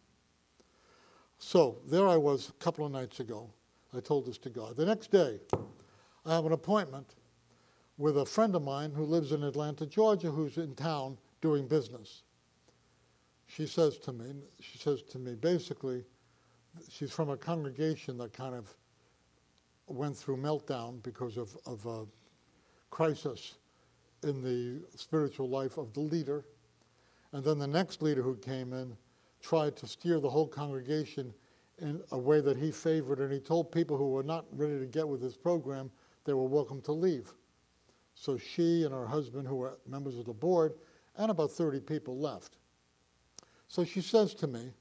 So 1.39 1.79
there 1.87 2.09
I 2.09 2.17
was 2.17 2.49
a 2.49 2.53
couple 2.65 2.85
of 2.85 2.93
nights 2.93 3.21
ago. 3.21 3.49
I 3.97 4.01
told 4.01 4.27
this 4.27 4.39
to 4.39 4.51
God. 4.51 4.77
The 4.77 4.85
next 4.85 5.11
day, 5.11 5.41
I 6.27 6.35
have 6.35 6.45
an 6.45 6.53
appointment 6.53 7.15
with 7.97 8.19
a 8.19 8.27
friend 8.27 8.55
of 8.55 8.63
mine 8.63 8.93
who 8.93 9.05
lives 9.05 9.33
in 9.33 9.43
Atlanta, 9.43 9.87
Georgia, 9.87 10.31
who's 10.31 10.59
in 10.59 10.75
town 10.75 11.17
doing 11.41 11.67
business. 11.67 12.23
She 13.47 13.67
says 13.67 13.99
to 13.99 14.13
me, 14.13 14.35
she 14.61 14.79
says 14.79 15.03
to 15.05 15.19
me, 15.19 15.35
basically, 15.35 16.05
she's 16.91 17.11
from 17.11 17.31
a 17.31 17.37
congregation 17.37 18.19
that 18.19 18.33
kind 18.33 18.55
of 18.55 18.75
went 19.87 20.17
through 20.17 20.37
meltdown 20.37 21.03
because 21.03 21.39
of, 21.39 21.57
of 21.67 21.87
a 21.87 22.05
crisis 22.91 23.55
in 24.23 24.43
the 24.43 24.83
spiritual 24.97 25.49
life 25.49 25.79
of 25.79 25.93
the 25.95 26.01
leader. 26.01 26.45
And 27.33 27.43
then 27.43 27.59
the 27.59 27.67
next 27.67 28.03
leader 28.03 28.23
who 28.23 28.37
came 28.37 28.73
in 28.73 28.97
tried 29.41 29.77
to 29.77 29.87
steer 29.87 30.21
the 30.21 30.31
whole 30.31 30.47
congregation 30.47 31.33
in 31.81 32.03
a 32.11 32.19
way 32.19 32.41
that 32.41 32.57
he 32.57 32.71
favored, 32.71 33.21
and 33.21 33.33
he 33.33 33.39
told 33.39 33.71
people 33.71 33.97
who 33.97 34.11
were 34.11 34.23
not 34.23 34.47
ready 34.53 34.79
to 34.79 34.87
get 34.87 35.09
with 35.09 35.23
his 35.23 35.37
program 35.37 35.91
they 36.25 36.35
were 36.35 36.47
welcome 36.47 36.81
to 36.83 36.93
leave. 36.93 37.33
So 38.15 38.37
she 38.37 38.85
and 38.85 38.93
her 38.93 39.07
husband, 39.07 39.47
who 39.47 39.57
were 39.57 39.79
members 39.87 40.19
of 40.19 40.27
the 40.27 40.33
board, 40.33 40.75
and 41.17 41.31
about 41.31 41.53
30 41.53 41.81
people 41.81 42.19
left. 42.19 42.59
So 43.69 43.85
she 43.85 44.01
says 44.01 44.35
to 44.35 44.47
me, 44.47 44.73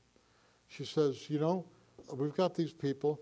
she 0.67 0.85
says, 0.85 1.29
You 1.29 1.39
know, 1.39 1.65
we've 2.13 2.35
got 2.35 2.55
these 2.55 2.73
people, 2.73 3.21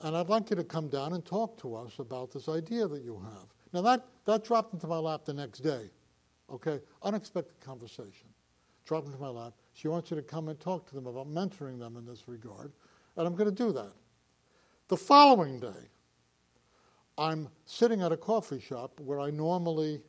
and 0.00 0.16
I'd 0.16 0.28
like 0.28 0.50
you 0.50 0.56
to 0.56 0.64
come 0.64 0.88
down 0.88 1.12
and 1.12 1.24
talk 1.24 1.60
to 1.60 1.74
us 1.74 1.98
about 1.98 2.32
this 2.32 2.48
idea 2.48 2.88
that 2.88 3.02
you 3.02 3.20
have. 3.22 3.48
Now, 3.72 3.82
that, 3.82 4.06
that 4.24 4.44
dropped 4.44 4.74
into 4.74 4.86
my 4.86 4.98
lap 4.98 5.24
the 5.24 5.34
next 5.34 5.60
day. 5.60 5.90
Okay? 6.50 6.80
Unexpected 7.02 7.60
conversation. 7.60 8.28
Dropped 8.86 9.06
into 9.06 9.18
my 9.18 9.28
lap. 9.28 9.52
She 9.74 9.88
wants 9.88 10.10
you 10.10 10.16
to 10.16 10.22
come 10.22 10.48
and 10.48 10.58
talk 10.60 10.86
to 10.88 10.94
them 10.94 11.06
about 11.06 11.28
mentoring 11.28 11.78
them 11.78 11.96
in 11.96 12.04
this 12.04 12.24
regard, 12.26 12.72
and 13.16 13.26
I'm 13.26 13.34
going 13.34 13.48
to 13.48 13.56
do 13.56 13.72
that. 13.72 13.92
The 14.88 14.96
following 14.96 15.58
day, 15.58 15.88
I'm 17.16 17.48
sitting 17.64 18.02
at 18.02 18.12
a 18.12 18.16
coffee 18.16 18.60
shop 18.60 19.00
where 19.00 19.20
I 19.20 19.30
normally 19.30 20.00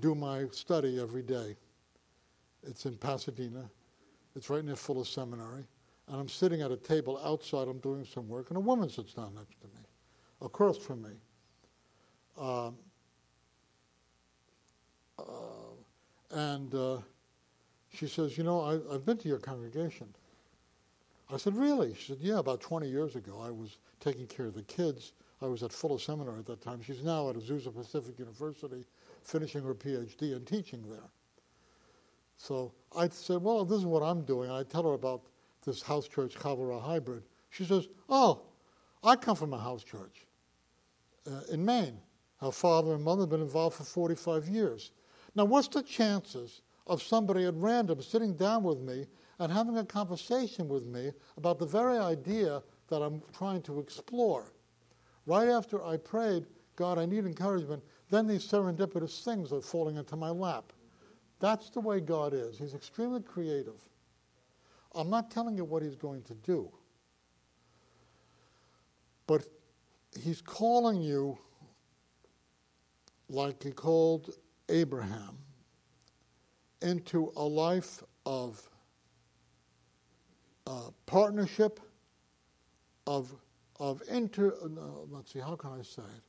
do 0.00 0.14
my 0.14 0.46
study 0.50 1.00
every 1.00 1.22
day. 1.22 1.56
It's 2.62 2.86
in 2.86 2.96
Pasadena. 2.96 3.70
It's 4.36 4.50
right 4.50 4.64
near 4.64 4.76
Fuller 4.76 5.04
Seminary. 5.04 5.64
And 6.08 6.20
I'm 6.20 6.28
sitting 6.28 6.62
at 6.62 6.70
a 6.70 6.76
table 6.76 7.20
outside. 7.24 7.68
I'm 7.68 7.78
doing 7.78 8.04
some 8.04 8.28
work, 8.28 8.48
and 8.50 8.56
a 8.56 8.60
woman 8.60 8.88
sits 8.88 9.14
down 9.14 9.34
next 9.34 9.60
to 9.60 9.66
me, 9.68 9.82
across 10.40 10.78
from 10.78 11.02
me. 11.02 11.10
Um, 12.38 12.76
uh, 15.18 15.22
and 16.30 16.74
uh, 16.74 16.98
she 17.90 18.06
says, 18.06 18.36
You 18.36 18.44
know, 18.44 18.60
I, 18.60 18.94
I've 18.94 19.04
been 19.04 19.18
to 19.18 19.28
your 19.28 19.38
congregation. 19.38 20.08
I 21.32 21.36
said, 21.36 21.56
Really? 21.56 21.94
She 21.94 22.12
said, 22.12 22.18
Yeah, 22.20 22.38
about 22.38 22.60
20 22.60 22.88
years 22.88 23.16
ago. 23.16 23.40
I 23.44 23.50
was 23.50 23.78
taking 24.00 24.26
care 24.26 24.46
of 24.46 24.54
the 24.54 24.62
kids. 24.62 25.12
I 25.40 25.46
was 25.46 25.62
at 25.62 25.72
Fuller 25.72 25.98
Seminary 25.98 26.40
at 26.40 26.46
that 26.46 26.60
time. 26.60 26.82
She's 26.82 27.04
now 27.04 27.30
at 27.30 27.36
Azusa 27.36 27.74
Pacific 27.74 28.18
University, 28.18 28.84
finishing 29.22 29.62
her 29.62 29.74
PhD 29.74 30.34
and 30.34 30.46
teaching 30.46 30.84
there. 30.88 31.10
So 32.36 32.72
I 32.96 33.08
said, 33.08 33.42
Well, 33.42 33.64
this 33.64 33.78
is 33.78 33.86
what 33.86 34.02
I'm 34.02 34.22
doing. 34.22 34.50
I 34.50 34.62
tell 34.62 34.84
her 34.84 34.94
about 34.94 35.22
this 35.64 35.82
house 35.82 36.08
church, 36.08 36.34
Chavurah 36.34 36.82
Hybrid. 36.82 37.22
She 37.50 37.64
says, 37.64 37.88
Oh, 38.08 38.42
I 39.02 39.16
come 39.16 39.36
from 39.36 39.52
a 39.54 39.58
house 39.58 39.84
church 39.84 40.26
uh, 41.26 41.40
in 41.52 41.64
Maine. 41.64 41.98
Her 42.40 42.52
father 42.52 42.94
and 42.94 43.02
mother 43.02 43.22
have 43.22 43.30
been 43.30 43.42
involved 43.42 43.76
for 43.76 43.84
45 43.84 44.48
years. 44.48 44.92
Now, 45.34 45.44
what's 45.44 45.68
the 45.68 45.82
chances 45.82 46.62
of 46.88 47.02
somebody 47.02 47.44
at 47.44 47.54
random 47.54 48.00
sitting 48.02 48.34
down 48.34 48.62
with 48.62 48.80
me 48.80 49.06
and 49.38 49.52
having 49.52 49.78
a 49.78 49.84
conversation 49.84 50.68
with 50.68 50.86
me 50.86 51.12
about 51.36 51.58
the 51.58 51.66
very 51.66 51.98
idea 51.98 52.62
that 52.88 53.02
I'm 53.02 53.22
trying 53.36 53.62
to 53.62 53.78
explore? 53.78 54.52
Right 55.26 55.48
after 55.48 55.84
I 55.84 55.98
prayed, 55.98 56.46
God, 56.76 56.98
I 56.98 57.06
need 57.06 57.26
encouragement, 57.26 57.82
then 58.10 58.26
these 58.26 58.46
serendipitous 58.46 59.22
things 59.24 59.52
are 59.52 59.60
falling 59.60 59.96
into 59.96 60.16
my 60.16 60.30
lap. 60.30 60.72
That's 61.40 61.70
the 61.70 61.80
way 61.80 62.00
God 62.00 62.32
is. 62.32 62.58
He's 62.58 62.74
extremely 62.74 63.20
creative. 63.20 63.80
I'm 64.94 65.10
not 65.10 65.30
telling 65.30 65.56
you 65.56 65.64
what 65.64 65.82
He's 65.82 65.96
going 65.96 66.22
to 66.22 66.34
do, 66.34 66.72
but 69.26 69.46
He's 70.18 70.40
calling 70.40 71.02
you 71.02 71.38
like 73.28 73.62
He 73.62 73.70
called 73.70 74.34
Abraham 74.68 75.36
into 76.82 77.32
a 77.36 77.42
life 77.42 78.02
of 78.24 78.68
uh, 80.66 80.90
partnership, 81.06 81.80
of 83.06 83.34
of 83.80 84.02
inter. 84.10 84.54
Uh, 84.62 84.68
let's 85.10 85.32
see, 85.32 85.38
how 85.38 85.56
can 85.56 85.70
I 85.70 85.82
say 85.82 86.02
it? 86.02 86.22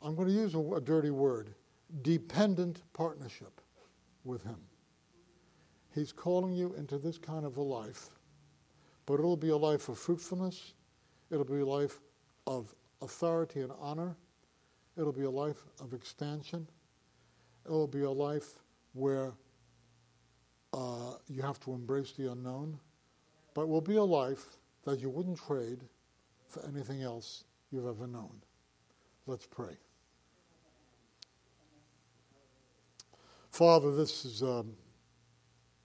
I'm 0.00 0.14
going 0.14 0.28
to 0.28 0.34
use 0.34 0.54
a, 0.54 0.60
a 0.60 0.80
dirty 0.80 1.10
word: 1.10 1.54
dependent 2.02 2.82
partnership 2.92 3.60
with 4.24 4.42
Him. 4.42 4.58
He's 5.94 6.12
calling 6.12 6.52
you 6.52 6.74
into 6.74 6.98
this 6.98 7.18
kind 7.18 7.44
of 7.44 7.56
a 7.56 7.62
life, 7.62 8.10
but 9.06 9.14
it'll 9.14 9.36
be 9.36 9.50
a 9.50 9.56
life 9.56 9.88
of 9.88 9.98
fruitfulness. 9.98 10.74
It'll 11.30 11.44
be 11.44 11.60
a 11.60 11.66
life 11.66 12.00
of 12.46 12.74
authority 13.02 13.60
and 13.60 13.72
honor. 13.80 14.16
It'll 14.96 15.12
be 15.12 15.24
a 15.24 15.30
life 15.30 15.64
of 15.80 15.92
expansion. 15.92 16.68
It'll 17.66 17.86
be 17.86 18.02
a 18.02 18.10
life 18.10 18.60
where 18.94 19.32
uh, 20.72 21.14
you 21.28 21.42
have 21.42 21.60
to 21.60 21.72
embrace 21.72 22.12
the 22.12 22.30
unknown, 22.30 22.78
but 23.54 23.62
it 23.62 23.68
will 23.68 23.80
be 23.80 23.96
a 23.96 24.04
life 24.04 24.56
that 24.84 25.00
you 25.00 25.10
wouldn't 25.10 25.38
trade 25.38 25.80
for 26.46 26.64
anything 26.66 27.02
else 27.02 27.44
you've 27.70 27.86
ever 27.86 28.06
known. 28.06 28.32
Let's 29.26 29.46
pray. 29.46 29.76
Father, 33.50 33.94
this 33.94 34.24
is 34.24 34.42
um, 34.42 34.74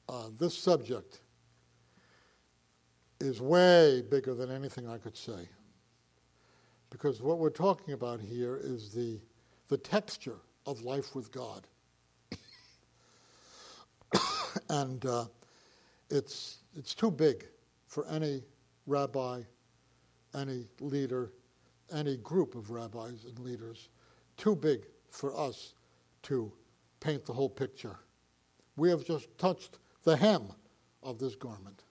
uh, 0.07 0.29
this 0.39 0.55
subject 0.57 1.21
is 3.19 3.41
way 3.41 4.03
bigger 4.09 4.33
than 4.35 4.51
anything 4.51 4.87
I 4.87 4.97
could 4.97 5.17
say, 5.17 5.49
because 6.89 7.21
what 7.21 7.39
we're 7.39 7.49
talking 7.49 7.93
about 7.93 8.21
here 8.21 8.59
is 8.61 8.93
the 8.93 9.19
the 9.69 9.77
texture 9.77 10.37
of 10.65 10.83
life 10.83 11.15
with 11.15 11.31
God, 11.31 11.67
and 14.69 15.05
uh, 15.05 15.25
it's 16.09 16.59
it's 16.75 16.93
too 16.93 17.11
big 17.11 17.45
for 17.87 18.07
any 18.07 18.43
rabbi, 18.87 19.41
any 20.35 20.65
leader, 20.79 21.31
any 21.93 22.17
group 22.17 22.55
of 22.55 22.71
rabbis 22.71 23.25
and 23.25 23.37
leaders, 23.39 23.89
too 24.37 24.55
big 24.55 24.85
for 25.09 25.37
us 25.37 25.73
to 26.23 26.51
paint 26.99 27.25
the 27.25 27.33
whole 27.33 27.49
picture. 27.49 27.97
We 28.75 28.89
have 28.89 29.05
just 29.05 29.37
touched 29.37 29.77
the 30.03 30.17
hem 30.17 30.51
of 31.03 31.19
this 31.19 31.35
garment. 31.35 31.83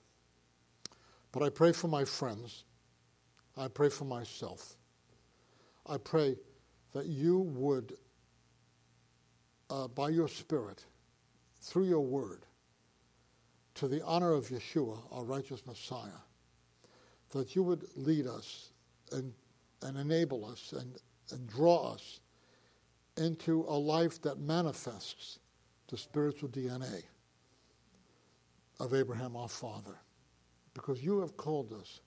But 1.31 1.43
I 1.43 1.49
pray 1.49 1.73
for 1.73 1.89
my 1.89 2.05
friends. 2.05 2.65
I 3.57 3.69
pray 3.69 3.89
for 3.89 4.05
myself. 4.05 4.77
I 5.87 5.99
pray 5.99 6.37
that 6.93 7.07
you 7.07 7.39
would, 7.39 7.95
uh, 9.71 9.89
by 9.89 10.11
your 10.11 10.29
Spirit, 10.29 10.85
through 11.61 11.85
your 11.85 12.01
word, 12.01 12.45
to 13.75 13.89
the 13.89 14.05
honor 14.05 14.33
of 14.33 14.49
Yeshua, 14.49 14.99
our 15.11 15.25
righteous 15.25 15.65
Messiah, 15.67 16.21
that 17.31 17.57
you 17.57 17.63
would 17.63 17.85
lead 17.97 18.27
us 18.27 18.73
and, 19.13 19.33
and 19.83 19.97
enable 19.97 20.45
us 20.45 20.75
and, 20.79 20.97
and 21.31 21.49
draw 21.49 21.93
us 21.93 22.21
into 23.17 23.65
a 23.69 23.77
life 23.77 24.21
that 24.23 24.39
manifests 24.39 25.39
the 25.89 25.97
spiritual 25.97 26.49
DNA 26.49 27.03
of 28.81 28.95
Abraham 28.95 29.37
our 29.37 29.49
father. 29.49 29.99
Because 30.75 31.03
you 31.03 31.21
have 31.21 31.37
called 31.37 31.73
us 31.73 32.01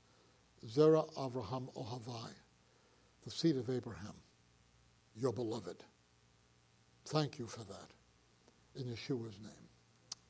Zerah 0.68 1.04
Avraham 1.18 1.74
Ohavai, 1.76 2.30
the 3.24 3.32
seed 3.32 3.58
of 3.58 3.70
Abraham, 3.70 4.16
your 5.16 5.32
beloved. 5.32 5.84
Thank 7.06 7.38
you 7.38 7.46
for 7.46 7.64
that. 7.66 7.90
In 8.76 8.86
Yeshua's 8.88 9.40
name. 9.40 9.70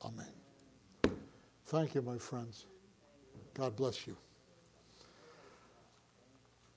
Amen. 0.04 0.45
Thank 1.68 1.96
you, 1.96 2.04
my 2.04 2.20
friends. 2.20 2.66
God 3.56 3.76
bless 3.76 4.06
you. 4.06 4.16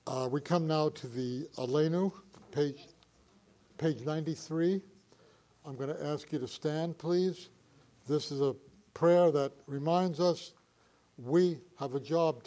Uh, 0.07 0.27
we 0.31 0.41
come 0.41 0.65
now 0.65 0.89
to 0.89 1.07
the 1.07 1.47
Aleinu, 1.57 2.11
page, 2.51 2.87
page 3.77 4.01
93. 4.03 4.81
I'm 5.63 5.75
going 5.75 5.95
to 5.95 6.05
ask 6.07 6.31
you 6.31 6.39
to 6.39 6.47
stand, 6.47 6.97
please. 6.97 7.49
This 8.07 8.31
is 8.31 8.41
a 8.41 8.55
prayer 8.95 9.31
that 9.31 9.51
reminds 9.67 10.19
us 10.19 10.53
we 11.19 11.59
have 11.79 11.93
a 11.93 11.99
job 11.99 12.37